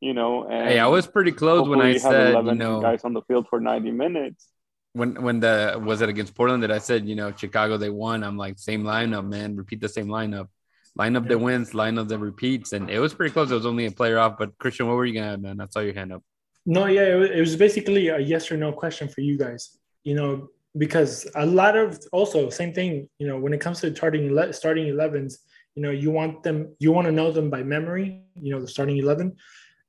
[0.00, 3.14] You know, and hey, I was pretty close when I said, you know, guys on
[3.14, 4.48] the field for 90 minutes.
[4.92, 8.22] When when the was it against Portland that I said, you know, Chicago they won.
[8.22, 9.56] I'm like, same lineup, man.
[9.56, 10.48] Repeat the same lineup.
[10.96, 11.30] Lineup yeah.
[11.30, 12.72] that wins, lineup that repeats.
[12.72, 13.50] And it was pretty close.
[13.50, 14.38] It was only a player off.
[14.38, 15.60] But Christian, what were you gonna add, man?
[15.60, 16.22] I saw your hand up.
[16.64, 19.78] No, yeah, it was basically a yes or no question for you guys.
[20.04, 23.94] You know, because a lot of also same thing you know when it comes to
[23.94, 25.38] starting starting 11s
[25.74, 28.68] you know you want them you want to know them by memory you know the
[28.68, 29.36] starting 11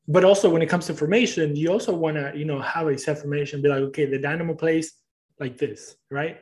[0.07, 2.97] but also when it comes to formation you also want to you know have a
[2.97, 4.93] set formation be like okay the dynamo plays
[5.39, 6.39] like this right?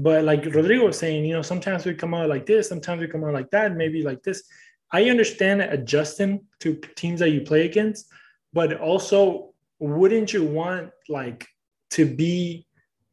[0.00, 3.08] But like rodrigo was saying you know sometimes we come out like this sometimes we
[3.08, 4.44] come out like that maybe like this.
[4.90, 8.06] I understand adjusting to teams that you play against
[8.52, 11.46] but also wouldn't you want like
[11.90, 12.67] to be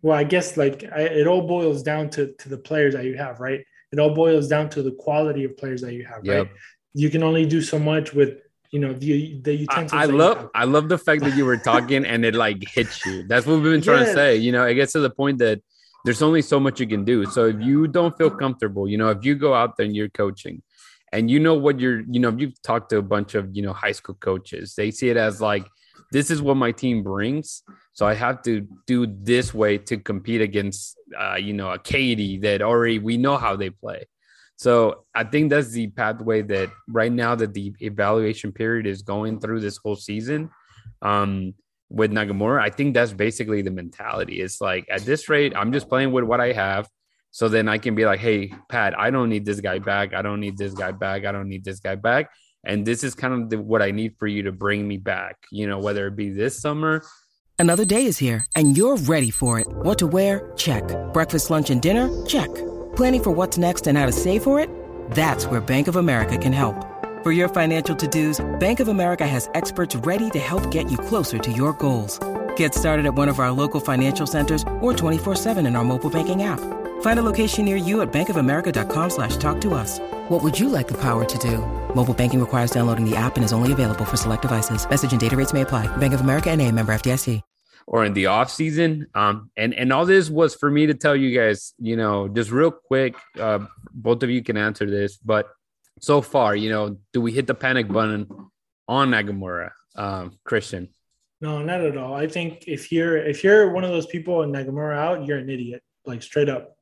[0.06, 3.18] well, I guess like I, it all boils down to to the players that you
[3.18, 3.66] have, right?
[3.92, 6.46] It all boils down to the quality of players that you have, yep.
[6.46, 6.56] right?
[6.94, 8.38] You can only do so much with
[8.70, 10.00] you know the the utensils.
[10.00, 13.04] I, I love I love the fact that you were talking and it like hits
[13.04, 13.24] you.
[13.28, 14.10] That's what we've been trying yes.
[14.10, 14.36] to say.
[14.36, 15.64] You know, it gets to the point that
[16.04, 17.26] there's only so much you can do.
[17.26, 20.10] So if you don't feel comfortable, you know, if you go out there and you're
[20.10, 20.62] coaching
[21.14, 23.64] and you know what you're, you know, if you've talked to a bunch of, you
[23.64, 25.66] know, high school coaches, they see it as like
[26.12, 27.64] this is what my team brings.
[27.94, 32.40] So I have to do this way to compete against, uh, you know, a Katy
[32.40, 34.06] that already we know how they play.
[34.58, 39.40] So I think that's the pathway that right now that the evaluation period is going
[39.40, 40.50] through this whole season
[41.02, 41.54] um,
[41.90, 42.62] with Nagamura.
[42.62, 44.42] I think that's basically the mentality.
[44.42, 46.88] It's like at this rate, I'm just playing with what I have.
[47.32, 50.14] So then I can be like, hey, Pat, I don't need this guy back.
[50.14, 51.26] I don't need this guy back.
[51.26, 52.30] I don't need this guy back
[52.66, 55.38] and this is kind of the, what I need for you to bring me back.
[55.52, 57.04] You know, whether it be this summer.
[57.58, 59.68] Another day is here, and you're ready for it.
[59.68, 60.52] What to wear?
[60.58, 60.84] Check.
[61.14, 62.26] Breakfast, lunch, and dinner?
[62.26, 62.54] Check.
[62.96, 64.70] Planning for what's next and how to save for it?
[65.12, 66.76] That's where Bank of America can help.
[67.24, 71.38] For your financial to-dos, Bank of America has experts ready to help get you closer
[71.40, 72.20] to your goals.
[72.56, 76.44] Get started at one of our local financial centers or 24-7 in our mobile banking
[76.44, 76.60] app.
[77.02, 80.00] Find a location near you at bankofamerica.com slash talk to us.
[80.30, 81.60] What would you like the power to do?
[81.96, 84.90] Mobile banking requires downloading the app and is only available for select devices.
[84.90, 85.88] Message and data rates may apply.
[85.98, 87.42] Bank of America and a member FDIC.
[87.88, 89.06] Or in the off season.
[89.14, 92.50] Um, and, and all this was for me to tell you guys, you know, just
[92.50, 93.60] real quick, uh,
[93.94, 95.50] both of you can answer this, but
[96.02, 98.28] so far, you know, do we hit the panic button
[98.88, 100.90] on Nagamura, um, Christian?
[101.46, 102.16] No, not at all.
[102.16, 105.48] I think if you're if you're one of those people and Nagamura out, you're an
[105.48, 106.76] idiot, like straight up.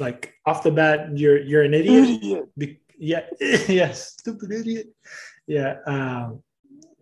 [0.00, 2.48] Like off the bat, you're you're an idiot.
[2.56, 3.20] idiot Yeah,
[3.68, 4.88] yes, stupid idiot.
[5.46, 5.76] Yeah.
[5.86, 6.42] Um,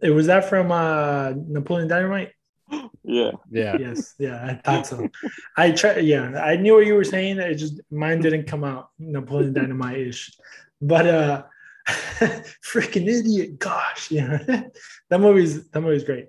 [0.02, 2.33] it was that from uh, Napoleon Dynamite.
[3.09, 3.31] Yeah.
[3.52, 3.76] Yeah.
[3.79, 5.09] Yes, yeah, I thought so.
[5.57, 5.98] I try.
[5.98, 7.38] Yeah, I knew what you were saying.
[7.38, 10.37] It just mine didn't come out Napoleon Dynamite ish,
[10.83, 11.44] but uh,
[11.87, 13.61] freaking idiot.
[13.61, 14.38] Gosh, yeah,
[15.09, 16.26] that movie's that movie's great.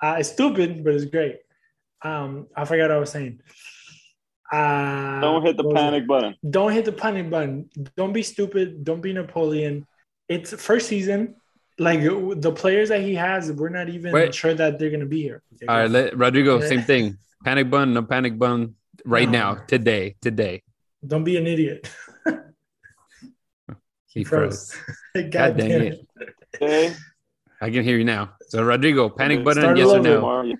[0.00, 1.38] Uh, it's stupid, but it's great.
[2.02, 3.40] Um, I forgot what I was saying.
[4.52, 5.84] Uh, Don't hit the what was it?
[5.84, 6.34] panic button.
[6.48, 7.70] Don't hit the panic button.
[7.96, 8.84] Don't be stupid.
[8.84, 9.86] Don't be Napoleon.
[10.28, 11.36] It's first season.
[11.78, 14.34] Like the players that he has, we're not even Wait.
[14.34, 15.42] sure that they're gonna be here.
[15.54, 17.18] Okay, All right, let, Rodrigo, same thing.
[17.44, 18.76] Panic button, no panic button.
[19.04, 19.38] Right No.
[19.38, 20.62] now, today, today.
[21.04, 21.90] Don't be an idiot.
[24.06, 24.72] He Froze.
[24.72, 25.30] froze.
[25.30, 26.06] God, dang damn it.
[26.20, 26.34] it.
[26.62, 26.94] Okay.
[27.60, 28.34] I can hear you now.
[28.54, 30.54] So Rodrigo, panic button, yes or no?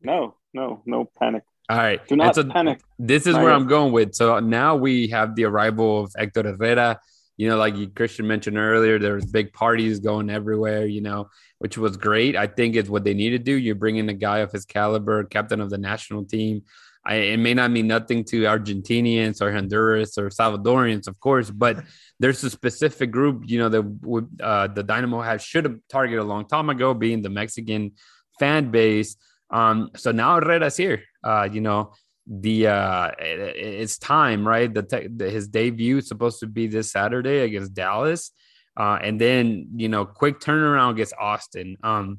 [0.00, 1.42] No, no, no panic.
[1.68, 2.06] All right.
[2.06, 2.80] Do not so panic.
[2.96, 3.52] This is Not where.
[3.52, 4.14] I'm going with.
[4.14, 7.00] So now we have the arrival of Hector Herrera.
[7.36, 10.86] You know, like Christian mentioned earlier, there was big parties going everywhere.
[10.86, 12.36] You know, which was great.
[12.36, 13.56] I think it's what they need to do.
[13.56, 16.62] You bring in a guy of his caliber, captain of the national team.
[17.06, 21.84] I, it may not mean nothing to Argentinians or Honduras or Salvadorians, of course, but
[22.20, 26.24] there's a specific group, you know, that uh, the Dynamo has should have targeted a
[26.24, 27.92] long time ago, being the Mexican
[28.40, 29.16] fan base.
[29.50, 31.02] Um, so now Herrera's here.
[31.22, 31.92] Uh, you know,
[32.26, 36.66] the uh it- it's time right the, te- the his debut is supposed to be
[36.66, 38.32] this saturday against dallas
[38.76, 42.18] uh and then you know quick turnaround against austin um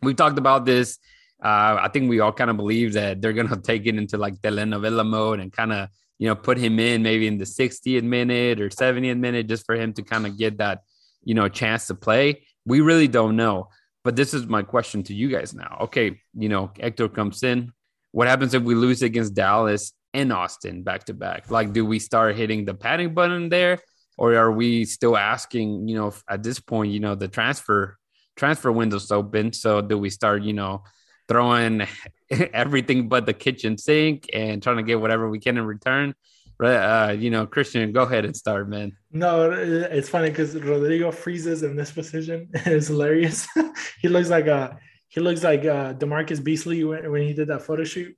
[0.00, 0.98] we talked about this
[1.42, 4.40] uh i think we all kind of believe that they're gonna take it into like
[4.40, 8.60] telenovela mode and kind of you know put him in maybe in the 60th minute
[8.60, 10.82] or 70th minute just for him to kind of get that
[11.24, 13.68] you know chance to play we really don't know
[14.04, 17.72] but this is my question to you guys now okay you know hector comes in
[18.12, 21.50] what happens if we lose against Dallas and Austin back to back?
[21.50, 23.78] Like, do we start hitting the panic button there,
[24.16, 25.88] or are we still asking?
[25.88, 27.96] You know, at this point, you know, the transfer
[28.36, 30.42] transfer window's open, so do we start?
[30.42, 30.84] You know,
[31.28, 31.86] throwing
[32.30, 36.14] everything but the kitchen sink and trying to get whatever we can in return?
[36.58, 36.76] Right?
[36.76, 38.96] Uh, you know, Christian, go ahead and start, man.
[39.10, 42.50] No, it's funny because Rodrigo freezes in this position.
[42.66, 43.48] It's hilarious.
[44.00, 47.62] he looks like a he looks like uh, DaMarcus Beasley when, when he did that
[47.62, 48.14] photo shoot.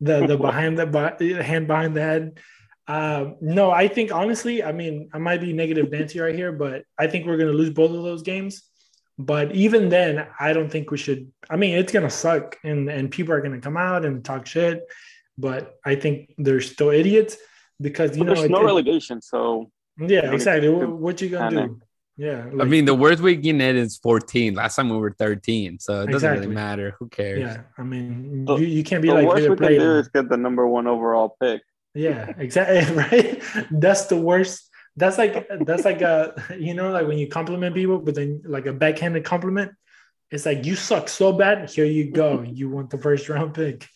[0.00, 2.38] the the behind the be- hand behind the head.
[2.86, 6.84] Uh, no, I think honestly, I mean, I might be negative Nancy right here, but
[6.98, 8.62] I think we're gonna lose both of those games.
[9.18, 11.32] But even then, I don't think we should.
[11.48, 14.82] I mean, it's gonna suck, and and people are gonna come out and talk shit.
[15.38, 17.36] But I think they're still idiots
[17.80, 20.68] because you But know there's it- no it- relegation, so yeah, exactly.
[20.68, 21.70] What, what you gonna panic.
[21.70, 21.80] do?
[22.18, 24.54] Yeah, I mean, the worst we can hit is 14.
[24.54, 26.40] Last time we were 13, so it doesn't Exactly.
[26.46, 26.94] really matter.
[26.98, 27.40] Who cares?
[27.40, 27.60] yeah.
[27.76, 30.28] I mean, The- you, you can't be the like worst we can do is get
[30.30, 31.60] the number one overall pick.
[31.94, 32.84] Yeah, exactly.
[33.02, 33.42] Right.
[33.70, 34.70] That's the worst.
[34.96, 38.66] That's like that's like a you know like when you compliment people, but then like
[38.66, 39.72] a backhanded compliment.
[40.30, 41.70] It's like you suck so bad.
[41.70, 42.42] Here you go.
[42.52, 43.86] You want the first round pick.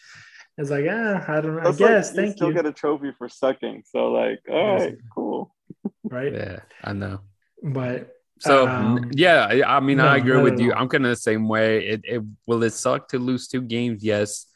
[0.58, 1.60] It's like ah, I don't know.
[1.60, 2.10] I That's like, guess.
[2.10, 2.54] you Thank still you.
[2.54, 3.82] get a trophy for sucking.
[3.86, 5.54] So like, all right, cool.
[6.04, 6.32] right.
[6.32, 7.20] Yeah, I know.
[7.62, 10.72] But So Um, yeah, I I mean, no, I agree not with at you.
[10.72, 11.86] I'm kind of the same way.
[11.86, 14.04] It, it will it suck to lose two games?
[14.04, 14.46] Yes.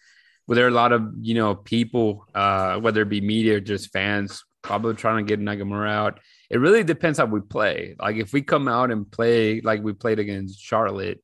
[0.47, 3.61] But there are a lot of you know people, uh, whether it be media or
[3.61, 6.21] just fans, probably trying to get Nagamura out.
[6.55, 7.97] It really depends how we play.
[7.99, 11.21] Like if we come out and play like we played against Charlotte,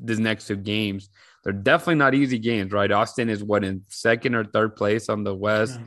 [0.00, 1.10] these next two games,
[1.44, 2.90] they're definitely not easy games, right?
[2.90, 5.78] Austin is what in second or third place on the West.
[5.78, 5.86] Yeah.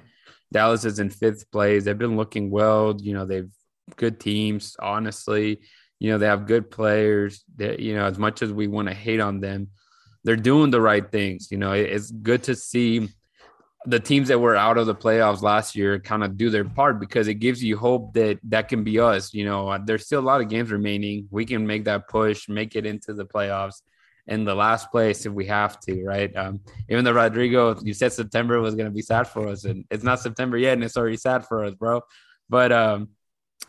[0.53, 1.83] Dallas is in fifth place.
[1.83, 2.95] They've been looking well.
[3.01, 3.49] You know, they've
[3.95, 5.61] good teams, honestly.
[5.97, 7.43] You know, they have good players.
[7.55, 9.69] That, you know, as much as we want to hate on them,
[10.23, 11.47] they're doing the right things.
[11.49, 13.09] You know, it's good to see
[13.85, 16.99] the teams that were out of the playoffs last year kind of do their part
[16.99, 19.33] because it gives you hope that that can be us.
[19.33, 21.27] You know, there's still a lot of games remaining.
[21.29, 23.81] We can make that push, make it into the playoffs
[24.27, 26.35] in the last place if we have to, right?
[26.35, 29.85] Um, even though Rodrigo, you said September was going to be sad for us, and
[29.91, 32.01] it's not September yet, and it's already sad for us, bro.
[32.49, 33.09] But um,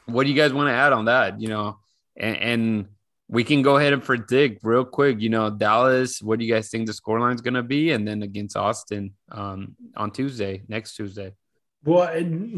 [0.06, 1.40] what do you guys want to add on that?
[1.40, 1.78] You know,
[2.16, 2.86] and, and
[3.28, 5.20] we can go ahead and predict real quick.
[5.20, 6.22] You know, Dallas.
[6.22, 7.92] What do you guys think the scoreline is going to be?
[7.92, 11.32] And then against Austin um, on Tuesday, next Tuesday.
[11.84, 12.08] Well,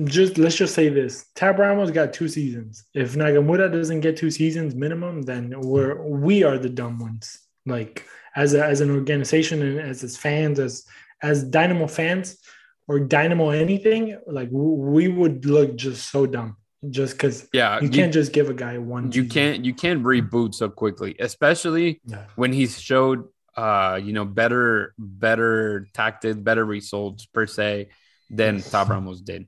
[0.05, 2.84] just let's just say this: Tab Ramos got two seasons.
[2.95, 7.38] If Nagamura doesn't get two seasons minimum, then we're we are the dumb ones.
[7.66, 10.84] Like as a, as an organization and as its fans, as
[11.22, 12.38] as Dynamo fans
[12.86, 16.57] or Dynamo anything, like we would look just so dumb
[16.91, 19.07] just because Yeah, you can't just give a guy one.
[19.07, 19.29] you season.
[19.29, 22.24] can't you can't reboot so quickly, especially Yeah.
[22.37, 23.24] when he's showed
[23.57, 27.89] uh you know better better tactics, better results per se
[28.31, 29.47] than Tab Ramos did.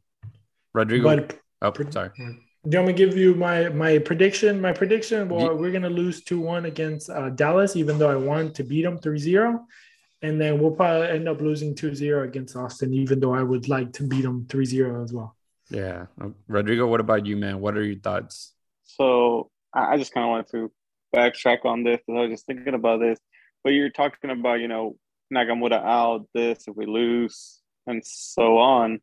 [0.75, 2.11] Rodrigo, But Oh, sorry.
[2.17, 4.61] Do you want me to give you my my prediction?
[4.61, 8.65] My prediction, well, we're gonna lose 2-1 against uh, Dallas, even though I want to
[8.65, 9.61] beat them 3-0.
[10.23, 13.93] And then we'll probably end up losing 2-0 against Austin, even though I would like
[13.95, 15.37] to beat them 3-0 as well.
[15.71, 16.07] Yeah.
[16.21, 17.61] Um, Rodrigo, what about you, man?
[17.61, 18.55] What are your thoughts?
[18.83, 20.73] So I just kind of wanted to
[21.15, 23.19] backtrack on this because I was just thinking about this.
[23.63, 24.97] But you're talking about, you know,
[25.33, 29.01] Nagamura out, this if we lose, and so on.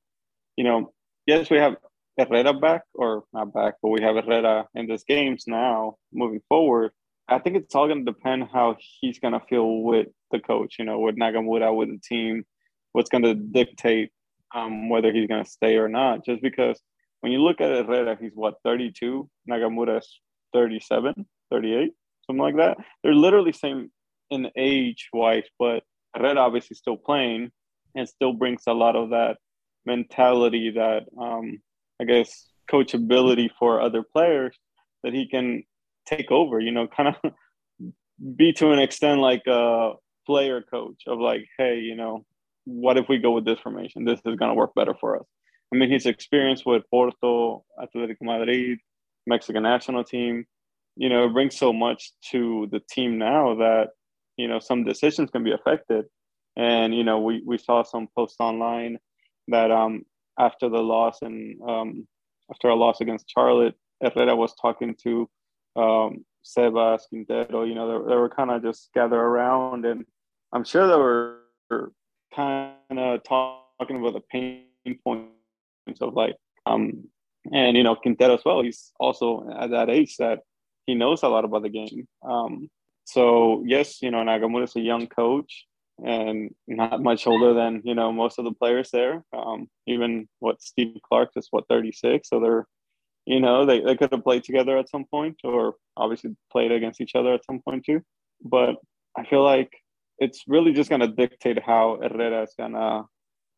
[0.58, 0.94] You know,
[1.26, 1.76] yes, we have
[2.18, 6.92] Herrera back, or not back, but we have Herrera in these games now moving forward.
[7.30, 10.76] I think it's all going to depend how he's going to feel with the coach,
[10.80, 12.46] you know, with Nagamura, with the team,
[12.94, 14.12] what's going to dictate
[14.54, 16.26] um, whether he's going to stay or not.
[16.26, 16.82] Just because
[17.22, 19.30] when you look at Herrera, he's what, 32?
[19.50, 20.20] Nagamura's
[20.54, 21.92] 37, 38,
[22.26, 22.78] something like that.
[23.04, 23.92] They're literally same
[24.30, 25.84] in age wise, but
[26.16, 27.52] Herrera obviously still playing
[27.96, 29.38] and still brings a lot of that
[29.86, 31.62] mentality that um,
[32.00, 34.56] I guess coachability for other players
[35.04, 35.64] that he can
[36.06, 37.32] take over, you know, kind of
[38.36, 39.94] be to an extent like a
[40.26, 42.26] player coach of like, hey, you know,
[42.68, 44.04] what if we go with this formation?
[44.04, 45.26] This is going to work better for us.
[45.74, 48.80] I mean, his experience with Porto, Atletico Madrid,
[49.26, 50.46] Mexican national team,
[50.98, 53.90] you know, it brings so much to the team now that,
[54.36, 56.06] you know, some decisions can be affected.
[56.58, 58.98] And, you know, we, we saw some posts online
[59.48, 60.04] that um,
[60.38, 62.08] after the loss and um,
[62.52, 65.30] after a loss against Charlotte, Herrera was talking to
[65.76, 69.86] um, Sebas, Quintero, you know, they, they were kind of just gather around.
[69.86, 70.06] And
[70.52, 71.40] I'm sure they were
[72.38, 74.66] kind of talking about the pain
[75.04, 76.36] points of like,
[76.66, 77.10] um,
[77.52, 78.62] and, you know, Quintero as well.
[78.62, 80.42] He's also at that age that
[80.86, 82.08] he knows a lot about the game.
[82.22, 82.70] Um,
[83.06, 85.66] so, yes, you know, Nagamura is a young coach
[86.04, 89.24] and not much older than you know most of the players there.
[89.34, 92.68] Um, even what Steve Clark is what 36, so they're
[93.26, 97.02] you know they, they could have played together at some point, or obviously played against
[97.02, 98.02] each other at some point too.
[98.44, 98.76] But
[99.18, 99.72] I feel like
[100.20, 103.04] it's really just gonna dictate how Herrera is gonna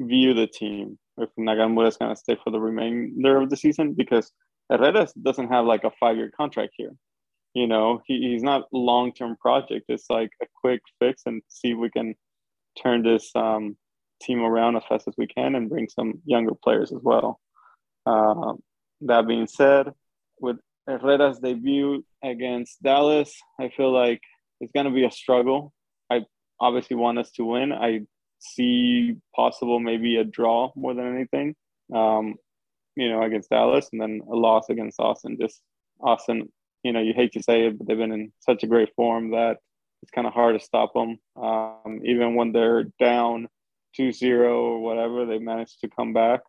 [0.01, 0.97] view the team.
[1.17, 4.31] If Nagamura is gonna stay for the remainder of the season, because
[4.69, 6.91] Herrera doesn't have like a five-year contract here.
[7.53, 9.85] You know, he, he's not long-term project.
[9.89, 12.13] It's like a quick fix and see if we can
[12.81, 13.75] turn this um,
[14.21, 17.39] team around as fast as we can and bring some younger players as well.
[18.05, 18.53] Uh,
[19.01, 19.91] that being said,
[20.39, 20.57] with
[20.87, 24.21] Herrera's debut against Dallas, I feel like
[24.61, 25.73] it's going to be a struggle.
[26.59, 27.71] Obviously want us to win.
[27.71, 28.01] I
[28.39, 31.55] see possible maybe a draw more than anything,
[31.93, 32.35] um,
[32.95, 35.37] you know, against Dallas, and then a loss against Austin.
[35.39, 35.61] Just
[36.01, 36.51] Austin,
[36.83, 39.31] you know, you hate to say it, but they've been in such a great form
[39.31, 39.57] that
[40.01, 41.17] it's kind of hard to stop them.
[41.35, 43.49] Um, even when they're down
[43.99, 46.41] 2-0 or whatever, they manage to come back,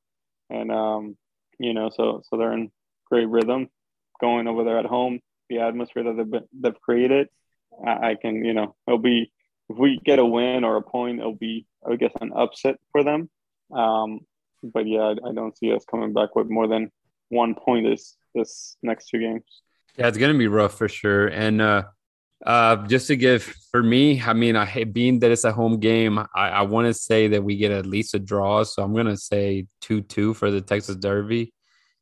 [0.49, 1.17] and um,
[1.59, 2.71] you know, so so they're in
[3.07, 3.69] great rhythm
[4.21, 5.21] going over there at home.
[5.49, 7.29] The atmosphere that they've, been, they've created,
[7.85, 9.33] I, I can, you know, it'll be
[9.71, 13.05] if we get a win or a point, it'll be, I guess, an upset for
[13.05, 13.31] them.
[13.73, 14.21] Um,
[14.63, 16.91] but yeah, I, I don't see us coming back with more than
[17.29, 19.45] one point this this next two games.
[19.97, 21.29] Yeah, it's gonna be rough for sure.
[21.29, 21.85] And uh,
[22.45, 26.19] uh, just to give for me, I mean, I being that it's a home game,
[26.19, 28.65] I, I want to say that we get at least a draw.
[28.65, 31.55] So I'm gonna say two two for the Texas Derby,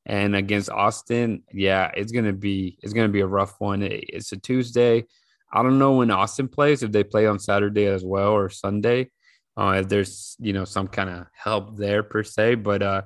[0.07, 3.83] and against Austin, yeah, it's gonna be it's gonna be a rough one.
[3.83, 5.05] It's a Tuesday.
[5.53, 9.11] I don't know when Austin plays if they play on Saturday as well or Sunday.
[9.57, 13.03] Uh, if there's you know some kind of help there per se, but uh,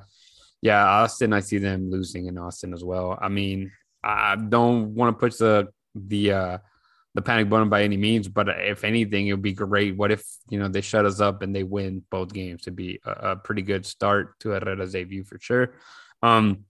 [0.61, 3.19] yeah, Austin, I see them losing in Austin as well.
[3.21, 3.73] I mean,
[4.03, 6.59] I don't want to push the the uh,
[7.15, 9.97] the panic button by any means, but if anything, it would be great.
[9.97, 12.63] What if you know they shut us up and they win both games?
[12.63, 15.75] To be a, a, pretty good start to Herrera's debut for sure.
[16.23, 16.65] Um,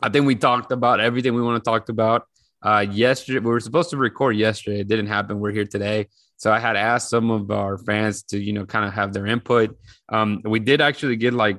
[0.00, 2.26] I think we talked about everything we want to talk about.
[2.64, 4.80] Uh, yesterday we were supposed to record yesterday.
[4.80, 5.38] It didn't happen.
[5.38, 8.86] We're here today, so I had asked some of our fans to you know kind
[8.86, 9.78] of have their input.
[10.08, 11.58] Um, we did actually get like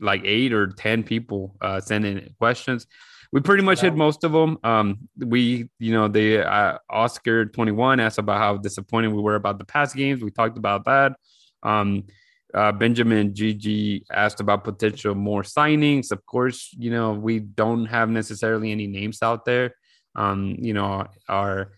[0.00, 2.86] like eight or ten people uh, sending questions
[3.32, 4.58] we pretty much hit most of them.
[4.64, 9.58] Um, we, you know, the uh, Oscar 21 asked about how disappointed we were about
[9.58, 10.22] the past games.
[10.22, 11.12] We talked about that.
[11.62, 12.04] Um,
[12.52, 16.10] uh, Benjamin GG asked about potential more signings.
[16.10, 19.76] Of course, you know, we don't have necessarily any names out there.
[20.14, 21.72] Um, you know, our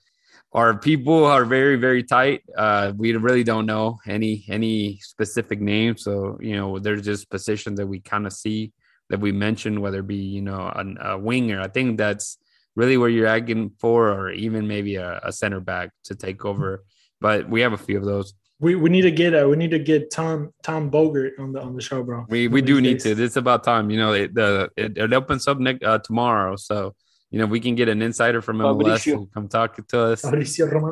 [0.52, 2.42] our people are very very tight.
[2.56, 6.02] Uh, we really don't know any any specific names.
[6.02, 8.72] So you know, there's just positions that we kind of see
[9.10, 11.60] that we mentioned, whether it be you know a, a winger.
[11.60, 12.38] I think that's
[12.74, 16.84] really where you're asking for, or even maybe a, a center back to take over.
[17.20, 18.34] But we have a few of those.
[18.58, 21.60] We, we need to get uh, we need to get Tom Tom Bogert on the
[21.60, 22.26] on the show, bro.
[22.28, 23.10] We we do need to.
[23.10, 23.90] It's about time.
[23.90, 26.94] You know, it the it, it opens up next uh, tomorrow, so
[27.32, 30.22] you know we can get an insider from MLS who come talk to us.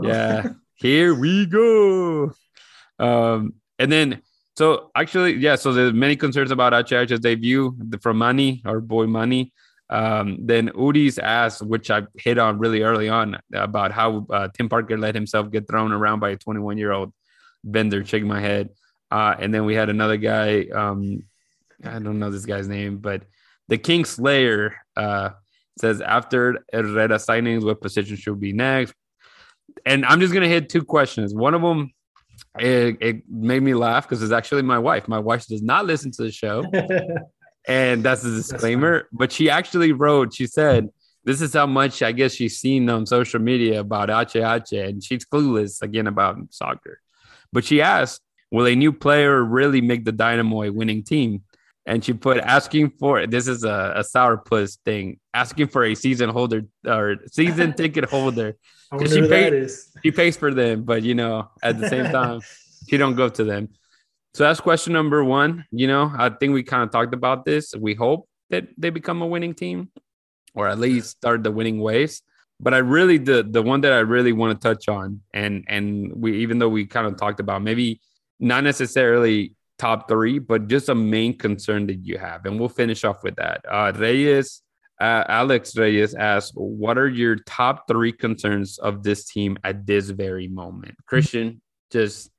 [0.09, 2.33] Yeah, here we go.
[2.99, 4.23] Um, and then
[4.57, 5.57] so actually, yeah.
[5.57, 9.53] So there's many concerns about HH's debut from Money, our boy Money.
[9.91, 14.69] Um, then Udi's asked, which I hit on really early on, about how uh, Tim
[14.69, 17.13] Parker let himself get thrown around by a 21 year old
[17.65, 18.05] vendor.
[18.05, 18.71] Shake my head.
[19.11, 20.67] Uh, and then we had another guy.
[20.73, 21.25] Um,
[21.85, 23.25] I don't know this guy's name, but
[23.69, 25.31] the King Slayer uh,
[25.81, 28.95] says after Herrera signings, what position should be next?
[29.87, 31.35] And I'm just gonna hit two questions.
[31.35, 31.93] One of them,
[32.59, 35.09] it, it made me laugh because it's actually my wife.
[35.09, 36.65] My wife does not listen to the show.
[37.69, 39.09] and that's a disclaimer.
[39.13, 40.89] But she actually wrote, she said,
[41.25, 45.25] this is how much I guess she's seen on social media about HH, and she's
[45.25, 46.99] clueless again about soccer.
[47.53, 51.43] But she asked, Will a new player really make the Dynamo a winning team?
[51.87, 56.31] And she put asking for this is a, a sourpuss thing, asking for a season
[56.31, 58.57] holder or season ticket holder.
[59.07, 59.69] She, pay,
[60.03, 62.41] she pays for them, but you know, at the same time,
[62.89, 63.69] she don't go to them.
[64.35, 65.65] So that's question number one.
[65.71, 67.73] You know, I think we kind of talked about this.
[67.77, 69.91] We hope that they become a winning team,
[70.55, 72.23] or at least start the winning ways.
[72.59, 76.13] But I really the the one that I really want to touch on, and and
[76.15, 78.01] we even though we kind of talked about maybe
[78.39, 83.03] not necessarily top three, but just a main concern that you have, and we'll finish
[83.05, 83.65] off with that.
[83.69, 84.63] Uh, Reyes,
[85.01, 90.11] uh, Alex Reyes asked, "What are your top three concerns of this team at this
[90.11, 92.31] very moment?" Christian, just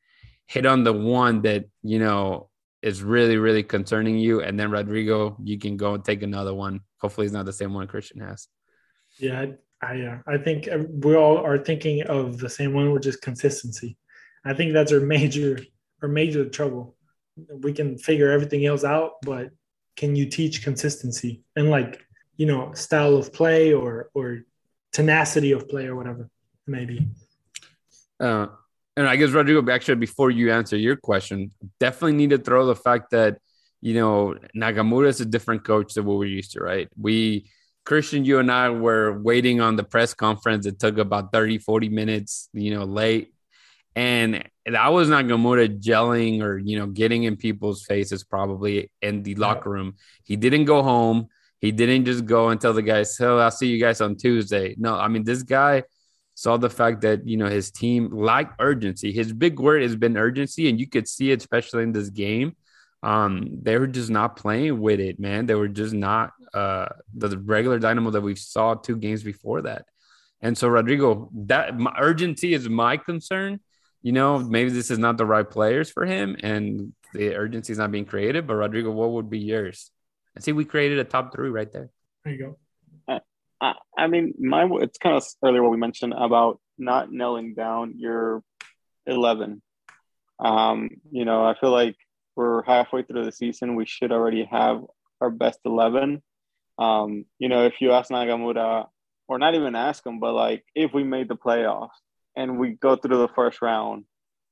[0.48, 2.50] hit on the one that you know
[2.82, 6.80] is really really concerning you and then rodrigo you can go and take another one
[7.00, 8.48] hopefully it's not the same one christian has
[9.18, 9.46] yeah
[9.82, 13.98] i uh, i think we all are thinking of the same one which is consistency
[14.44, 15.60] i think that's our major
[16.02, 16.96] our major trouble
[17.62, 19.50] we can figure everything else out but
[19.96, 22.02] can you teach consistency and like
[22.38, 24.42] you know style of play or or
[24.92, 26.30] tenacity of play or whatever
[26.68, 27.08] maybe
[28.20, 28.48] uh
[28.98, 32.76] and I guess Rodrigo, actually, before you answer your question, definitely need to throw the
[32.76, 33.38] fact that
[33.80, 36.90] you know Nagamura is a different coach than what we're used to, right?
[37.00, 37.50] We
[37.86, 40.66] Christian, you and I were waiting on the press conference.
[40.66, 43.34] It took about 30, 40 minutes, you know, late.
[43.96, 49.24] And that was not Nagamura gelling or, you know, getting in people's faces probably in
[49.24, 49.96] the locker room.
[50.24, 51.28] He didn't go home.
[51.60, 54.76] He didn't just go and tell the guys, oh, I'll see you guys on Tuesday.
[54.78, 55.84] No, I mean, this guy–
[56.42, 59.12] saw the fact that you know his team liked urgency.
[59.12, 62.56] His big word has been urgency, and you could see it especially in this game.
[63.04, 65.46] Um, they were just not playing with it, man.
[65.46, 69.86] They were just not uh, the regular Dynamo that we saw two games before that.
[70.42, 73.60] And so, Rodrigo, that my, urgency is my concern.
[74.02, 77.78] You know, maybe this is not the right players for him, and the urgency is
[77.78, 78.48] not being created.
[78.48, 79.92] But Rodrigo, what would be yours?
[80.36, 81.90] I see we created a top three right there.
[82.24, 82.58] There you go.
[83.62, 87.94] I, I mean, my it's kind of earlier what we mentioned about not nailing down
[87.98, 88.44] your
[89.06, 89.62] eleven.
[90.40, 91.96] Um, you know, I feel like
[92.36, 93.76] we're halfway through the season.
[93.76, 94.84] We should already have
[95.22, 96.24] our best eleven.
[96.80, 98.88] Um, you know, if you ask Nagamura,
[99.28, 101.90] or not even ask him, but like if we made the playoffs
[102.36, 104.06] and we go through the first round,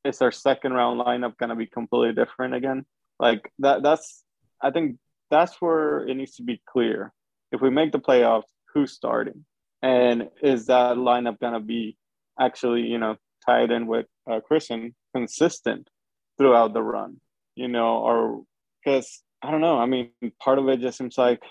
[0.03, 2.85] is our second round lineup gonna be completely different again?
[3.19, 3.83] Like that.
[3.83, 4.23] That's
[4.61, 4.97] I think
[5.29, 7.13] that's where it needs to be clear.
[7.51, 9.45] If we make the playoffs, who's starting,
[9.81, 11.97] and is that lineup gonna be
[12.39, 15.89] actually you know tied in with uh, Christian consistent
[16.37, 17.19] throughout the run,
[17.55, 18.43] you know, or
[18.83, 19.77] because I don't know.
[19.79, 20.11] I mean,
[20.41, 21.41] part of it just seems like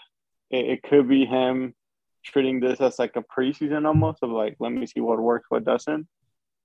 [0.50, 1.74] it, it could be him
[2.24, 5.64] treating this as like a preseason almost of like, let me see what works, what
[5.64, 6.06] doesn't.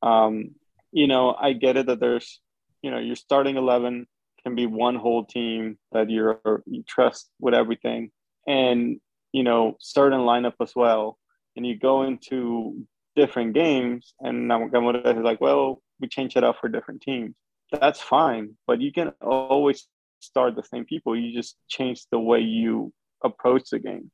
[0.03, 0.51] Um,
[0.91, 2.39] you know, I get it that there's,
[2.81, 4.05] you know, your starting 11
[4.43, 8.11] can be one whole team that you're, you trust with everything.
[8.45, 8.99] And
[9.33, 11.17] you know, certain lineup as well.
[11.57, 12.85] And you go into
[13.15, 17.35] different games, and Nagamura is like, well, we change it up for different teams.
[17.71, 19.87] That's fine, but you can always
[20.19, 21.17] start the same people.
[21.17, 22.93] You just change the way you
[23.23, 24.11] approach the game.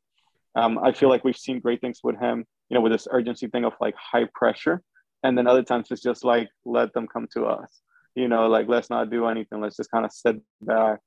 [0.56, 3.48] Um, I feel like we've seen great things with him, you know, with this urgency
[3.48, 4.82] thing of like high pressure.
[5.24, 7.82] And then other times it's just like, let them come to us,
[8.16, 9.62] you know, like let's not do anything.
[9.62, 11.00] Let's just kind of sit back.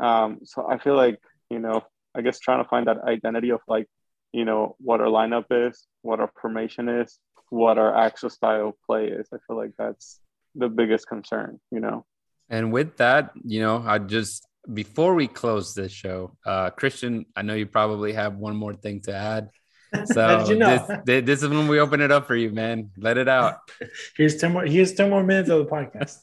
[0.00, 1.82] Um, so I feel like, you know,
[2.14, 3.86] I guess trying to find that identity of like,
[4.32, 7.18] you know, what our lineup is, what our formation is,
[7.50, 9.28] what our actual style of play is.
[9.32, 10.20] I feel like that's
[10.54, 12.04] the biggest concern, you know.
[12.48, 17.42] And with that, you know, I just before we close this show, uh, Christian, I
[17.42, 19.50] know you probably have one more thing to add.
[20.06, 20.86] So you know?
[21.04, 22.90] this, this is when we open it up for you, man.
[22.96, 23.58] Let it out.
[24.16, 26.18] here's 10 more here's 10 more minutes of the podcast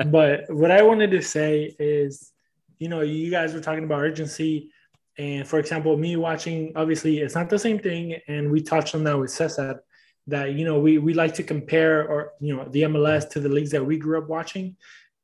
[0.10, 2.32] but what i wanted to say is
[2.78, 4.70] you know you guys were talking about urgency
[5.18, 9.04] and for example me watching obviously it's not the same thing and we touched on
[9.04, 9.82] that with cesar
[10.26, 13.48] that you know we we like to compare or you know the mls to the
[13.48, 14.76] leagues that we grew up watching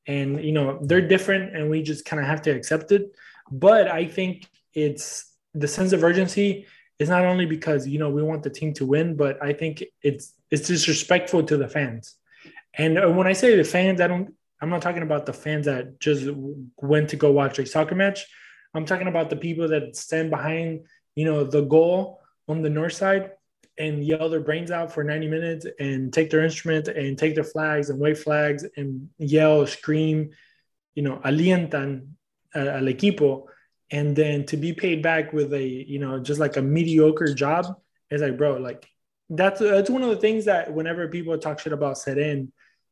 [0.07, 3.14] and you know they're different and we just kind of have to accept it
[3.51, 6.66] but i think it's the sense of urgency
[7.01, 9.82] is not only because you know we want the team to win but i think
[10.03, 12.14] it's it's disrespectful to the fans
[12.74, 15.66] and uh, when i say the fans i don't i'm not talking about the fans
[15.66, 16.28] that just
[16.76, 18.24] went to go watch a soccer match
[18.74, 20.86] i'm talking about the people that stand behind
[21.16, 23.30] you know the goal on the north side
[23.80, 27.44] and yell their brains out for 90 minutes and take their instrument and take their
[27.44, 30.30] flags and wave flags and yell, scream,
[30.94, 32.09] you know, alientan
[32.55, 33.46] al equipo.
[33.91, 37.66] And then to be paid back with a, you know, just like a mediocre job
[38.11, 38.86] is like, bro, like
[39.28, 42.49] that's that's one of the things that whenever people talk shit about Ceren,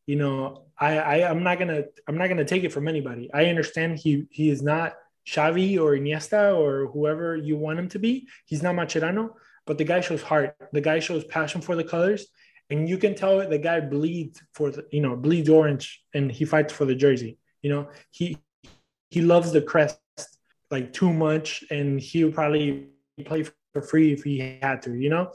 [0.07, 3.31] you know, I, I I'm not gonna I'm not gonna take it from anybody.
[3.33, 4.95] I understand he he is not
[5.27, 8.29] Xavi or Iniesta or whoever you want him to be.
[8.47, 9.31] He's not Mascherano
[9.69, 10.57] but the guy shows heart.
[10.73, 12.27] The guy shows passion for the colors,
[12.71, 16.47] and you can tell the guy bleeds for the, you know, bleeds orange, and he
[16.47, 17.39] fights for the jersey.
[17.61, 18.39] You know, he
[19.11, 20.01] he loves the crest
[20.71, 22.89] like too much, and he would probably
[23.25, 24.95] play for free if he had to.
[24.95, 25.33] You know,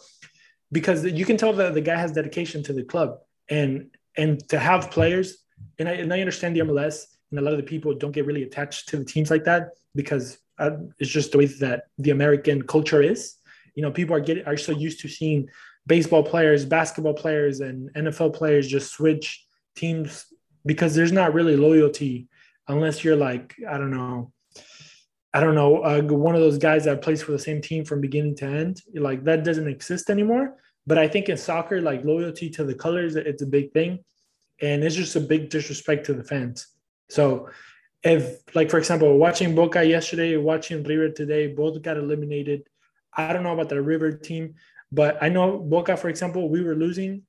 [0.71, 3.19] because you can tell that the guy has dedication to the club,
[3.49, 5.38] and and to have players,
[5.79, 8.25] and I and I understand the MLS, and a lot of the people don't get
[8.25, 12.11] really attached to the teams like that because uh, it's just the way that the
[12.11, 13.38] American culture is
[13.75, 15.47] you know people are getting are so used to seeing
[15.88, 20.25] baseball players basketball players and nfl players just switch teams
[20.65, 22.27] because there's not really loyalty
[22.67, 24.31] unless you're like i don't know
[25.34, 28.01] i don't know uh, one of those guys that plays for the same team from
[28.01, 30.55] beginning to end like that doesn't exist anymore.
[30.86, 33.99] But i think in soccer like loyalty to the colors it's a big thing.
[34.61, 36.67] And it's just a big disrespect to the fans.
[37.09, 37.49] So
[38.03, 42.63] if like for example watching boca yesterday watching river today both got eliminated.
[43.15, 44.55] I don't know about the River team,
[44.91, 47.23] but I know Boca, for example, we were losing.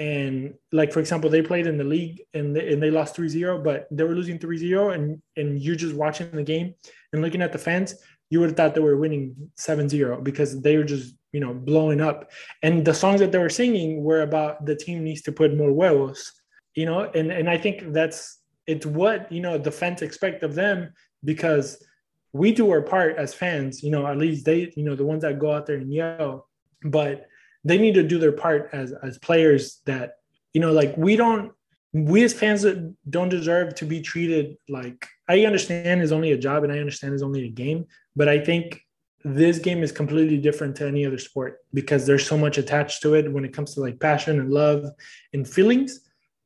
[0.00, 3.62] And like, for example, they played in the league and they, and they lost 3-0,
[3.62, 6.74] but they were losing 3-0 and, and you're just watching the game
[7.12, 7.94] and looking at the fans,
[8.30, 12.00] you would have thought they were winning 7-0 because they were just, you know, blowing
[12.00, 12.30] up.
[12.62, 15.70] And the songs that they were singing were about the team needs to put more
[15.70, 16.32] huevos,
[16.74, 20.56] you know, and, and I think that's, it's what, you know, the fans expect of
[20.56, 20.92] them
[21.24, 21.80] because–
[22.32, 25.22] we do our part as fans, you know, at least they, you know, the ones
[25.22, 26.48] that go out there and yell,
[26.84, 27.26] but
[27.64, 30.14] they need to do their part as as players that,
[30.52, 31.52] you know, like we don't
[31.92, 32.64] we as fans
[33.08, 37.14] don't deserve to be treated like I understand is only a job and I understand
[37.14, 38.80] is only a game, but I think
[39.22, 43.14] this game is completely different to any other sport because there's so much attached to
[43.14, 44.86] it when it comes to like passion and love
[45.34, 46.00] and feelings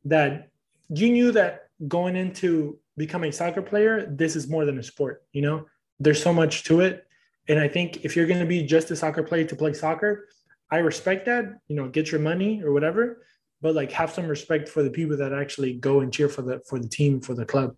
[0.05, 0.49] that
[0.89, 5.23] you knew that going into becoming a soccer player, this is more than a sport,
[5.33, 5.67] you know?
[6.01, 7.07] there's so much to it.
[7.49, 10.29] And I think if you're going to be just a soccer player to play soccer,
[10.71, 13.23] I respect that, you know, get your money or whatever,
[13.61, 16.61] but like have some respect for the people that actually go and cheer for the
[16.69, 17.77] for the team, for the club.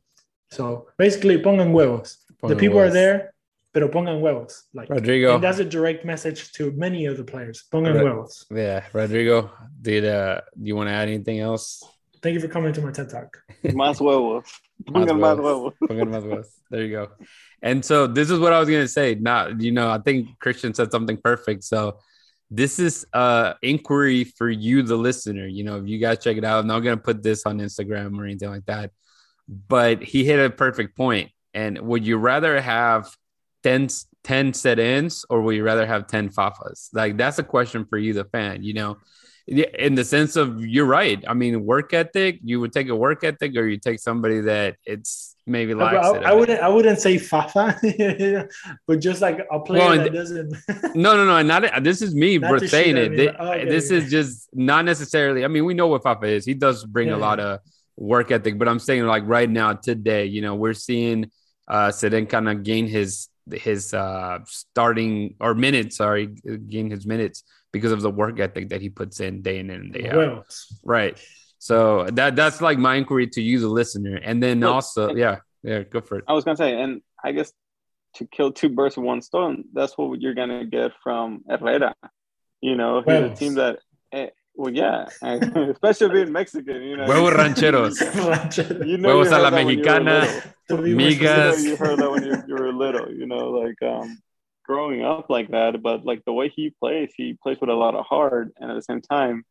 [0.51, 2.19] So basically pongan huevos.
[2.43, 2.91] Pongan the people huevos.
[2.91, 3.35] are there,
[3.73, 4.65] pero pongan huevos.
[4.73, 5.35] Like Rodrigo.
[5.35, 7.65] And that's a direct message to many of the players.
[7.73, 8.47] Pongan Rod- huevos.
[8.51, 11.83] Yeah, Rodrigo, did uh do you want to add anything else?
[12.23, 13.39] Thank you for coming to my TED Talk.
[13.65, 14.45] Más huevos.
[14.85, 15.75] Pongan más huevos.
[15.83, 16.49] Pongan más huevos.
[16.71, 17.09] There you go.
[17.63, 19.15] And so this is what I was gonna say.
[19.15, 21.65] Now, you know, I think Christian said something perfect.
[21.65, 21.99] So
[22.51, 25.47] this is uh inquiry for you, the listener.
[25.47, 28.19] You know, if you guys check it out, I'm not gonna put this on Instagram
[28.19, 28.91] or anything like that.
[29.49, 31.31] But he hit a perfect point.
[31.55, 33.09] And would you rather have
[33.63, 33.89] 10,
[34.25, 36.89] 10 set-ins or would you rather have 10 fafas?
[36.93, 38.99] Like that's a question for you, the fan, you know
[39.47, 41.23] in the sense of you're right.
[41.27, 42.41] I mean, work ethic.
[42.43, 46.11] You would take a work ethic, or you take somebody that it's maybe lacks I,
[46.11, 46.61] I, I wouldn't.
[46.61, 47.79] I wouldn't say fafa,
[48.87, 50.51] but just like a player well, that doesn't.
[50.95, 51.43] no, no, no.
[51.43, 53.17] Not this is me saying it.
[53.17, 55.45] This, oh, okay, this is just not necessarily.
[55.45, 56.45] I mean, we know what fafa is.
[56.45, 57.61] He does bring yeah, a lot of
[57.97, 61.31] work ethic, but I'm saying like right now, today, you know, we're seeing
[61.69, 65.97] uh Ceren kind of gain his his uh starting or minutes.
[65.97, 69.71] Sorry, gain his minutes because of the work ethic that he puts in day in
[69.71, 70.17] and day out.
[70.17, 70.47] Well,
[70.83, 71.19] right.
[71.67, 75.19] So that that's like my inquiry to you, the listener, and then Look, also, and
[75.19, 76.25] yeah, yeah, go for it.
[76.29, 77.53] I was gonna say, and I guess
[78.19, 81.93] to kill two birds with one stone, that's what you're gonna get from Herrera.
[82.61, 83.81] You know, he's well, a team that.
[84.13, 87.07] Eh, well, yeah, especially being Mexican, you know.
[87.07, 88.01] Huevos rancheros.
[88.87, 90.25] you know Huevos a la mexicana.
[90.71, 91.65] Migas.
[91.65, 94.19] You, you heard that when you, you were little, you know, like um,
[94.65, 97.97] growing up like that, but like the way he plays, he plays with a lot
[97.97, 99.45] of heart, and at the same time,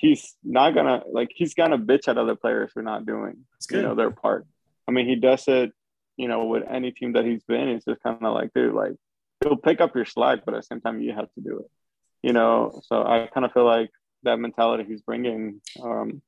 [0.00, 3.94] he's not gonna like he's gonna bitch at other players for not doing you know
[3.94, 4.46] their part.
[4.88, 5.72] I mean, he does it,
[6.16, 7.68] you know, with any team that he's been.
[7.68, 8.92] It's just kind of like, dude, like
[9.42, 11.70] he'll pick up your slack, but at the same time, you have to do it.
[12.22, 13.90] You know, so I kind of feel like
[14.22, 16.22] that mentality he's bringing, um,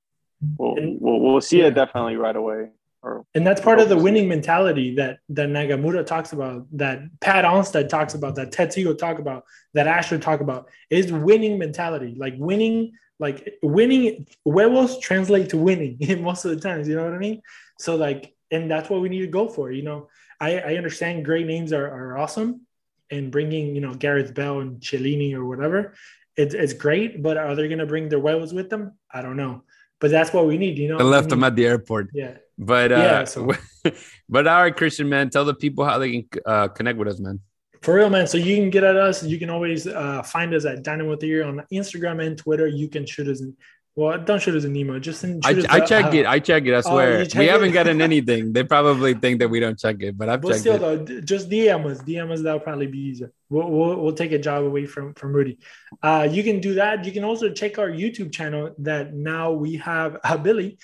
[0.59, 1.67] we'll, we'll, we'll see yeah.
[1.67, 2.71] it definitely right away.
[3.03, 7.45] Or, and that's part of the winning mentality that that Nagamura talks about, that Pat
[7.45, 9.45] Onstad talks about, that Tetsuo talk about,
[9.75, 12.15] that Asher talk about, is winning mentality.
[12.17, 16.89] Like winning, like winning, huevos translate to winning most of the times.
[16.89, 17.43] You know what I mean?
[17.79, 19.71] So like, and that's what we need to go for.
[19.71, 20.09] You know,
[20.41, 22.63] I, I understand great names are, are awesome,
[23.11, 25.95] and bringing you know Gareth Bale and Chiellini or whatever,
[26.37, 27.23] it's, it's great.
[27.23, 28.93] But are they going to bring their huevos with them?
[29.13, 29.63] I don't know
[30.05, 30.99] but that's what we need, you know.
[30.99, 32.11] I left them at the airport.
[32.13, 32.37] Yeah.
[32.59, 33.51] But uh, yeah, so.
[34.29, 37.19] but all right, Christian, man, tell the people how they can uh, connect with us,
[37.19, 37.41] man.
[37.85, 38.27] For real, man.
[38.27, 39.23] So you can get at us.
[39.23, 42.67] You can always uh, find us at Dynamo Theory on Instagram and Twitter.
[42.67, 43.43] You can shoot us.
[43.43, 43.55] In,
[43.95, 44.99] well, don't shoot us an email.
[44.99, 45.45] Just send.
[45.45, 46.25] I, I check uh, it.
[46.25, 46.73] I check it.
[46.73, 47.21] I oh, swear.
[47.21, 48.55] Oh, we haven't gotten anything.
[48.55, 51.07] They probably think that we don't check it, but I've but checked still, it.
[51.07, 52.01] Though, just DM us.
[52.01, 52.41] DM us.
[52.41, 53.31] That'll probably be easier.
[53.51, 55.59] We'll, we'll, we'll take a job away from from Rudy.
[56.03, 57.05] Uh, you can do that.
[57.05, 58.75] You can also check our YouTube channel.
[58.79, 60.79] That now we have uh, Billy.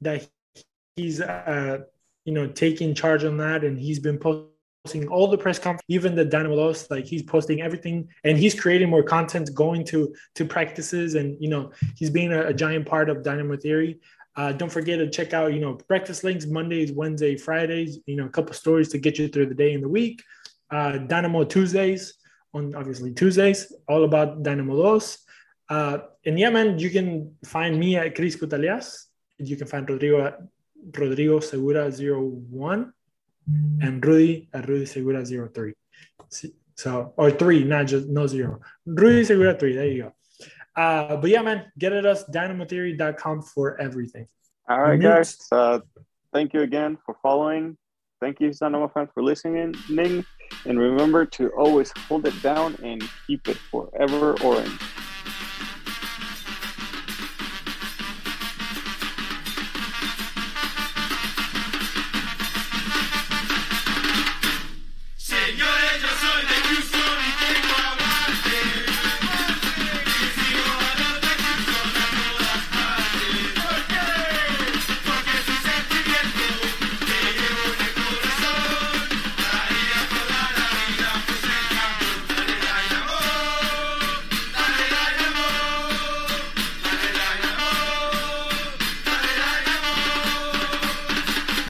[0.00, 0.26] That
[0.96, 1.80] he's uh,
[2.24, 4.48] you know taking charge on that, and he's been posting
[5.10, 8.88] all the press conference, even the Dynamo Dos, like he's posting everything, and he's creating
[8.88, 13.10] more content, going to to practices, and you know he's being a, a giant part
[13.10, 14.00] of Dynamo Theory.
[14.36, 17.98] Uh, don't forget to check out, you know, breakfast links Mondays, Wednesday, Fridays.
[18.06, 20.22] You know, a couple stories to get you through the day and the week.
[20.70, 22.14] Uh, Dynamo Tuesdays
[22.54, 25.18] on obviously Tuesdays, all about Dynamo Dos.
[25.68, 29.06] Uh, and yeah, man, you can find me at Chris Cutalias.
[29.38, 30.38] You can find Rodrigo at
[30.96, 32.92] Rodrigo Segura 01
[33.80, 35.74] and Rudy at Rudy Segura 03.
[36.78, 38.60] So, or three, not just no zero.
[38.86, 39.74] Rudy Segura 3.
[39.74, 40.12] There you go.
[40.80, 44.28] Uh, but yeah, man, get at us, dynamotheory.com for everything.
[44.68, 45.36] All right, guys.
[45.50, 45.80] Uh,
[46.32, 47.76] thank you again for following.
[48.20, 49.74] Thank you, Dynamo fans, for listening.
[50.64, 54.80] And remember to always hold it down and keep it forever orange.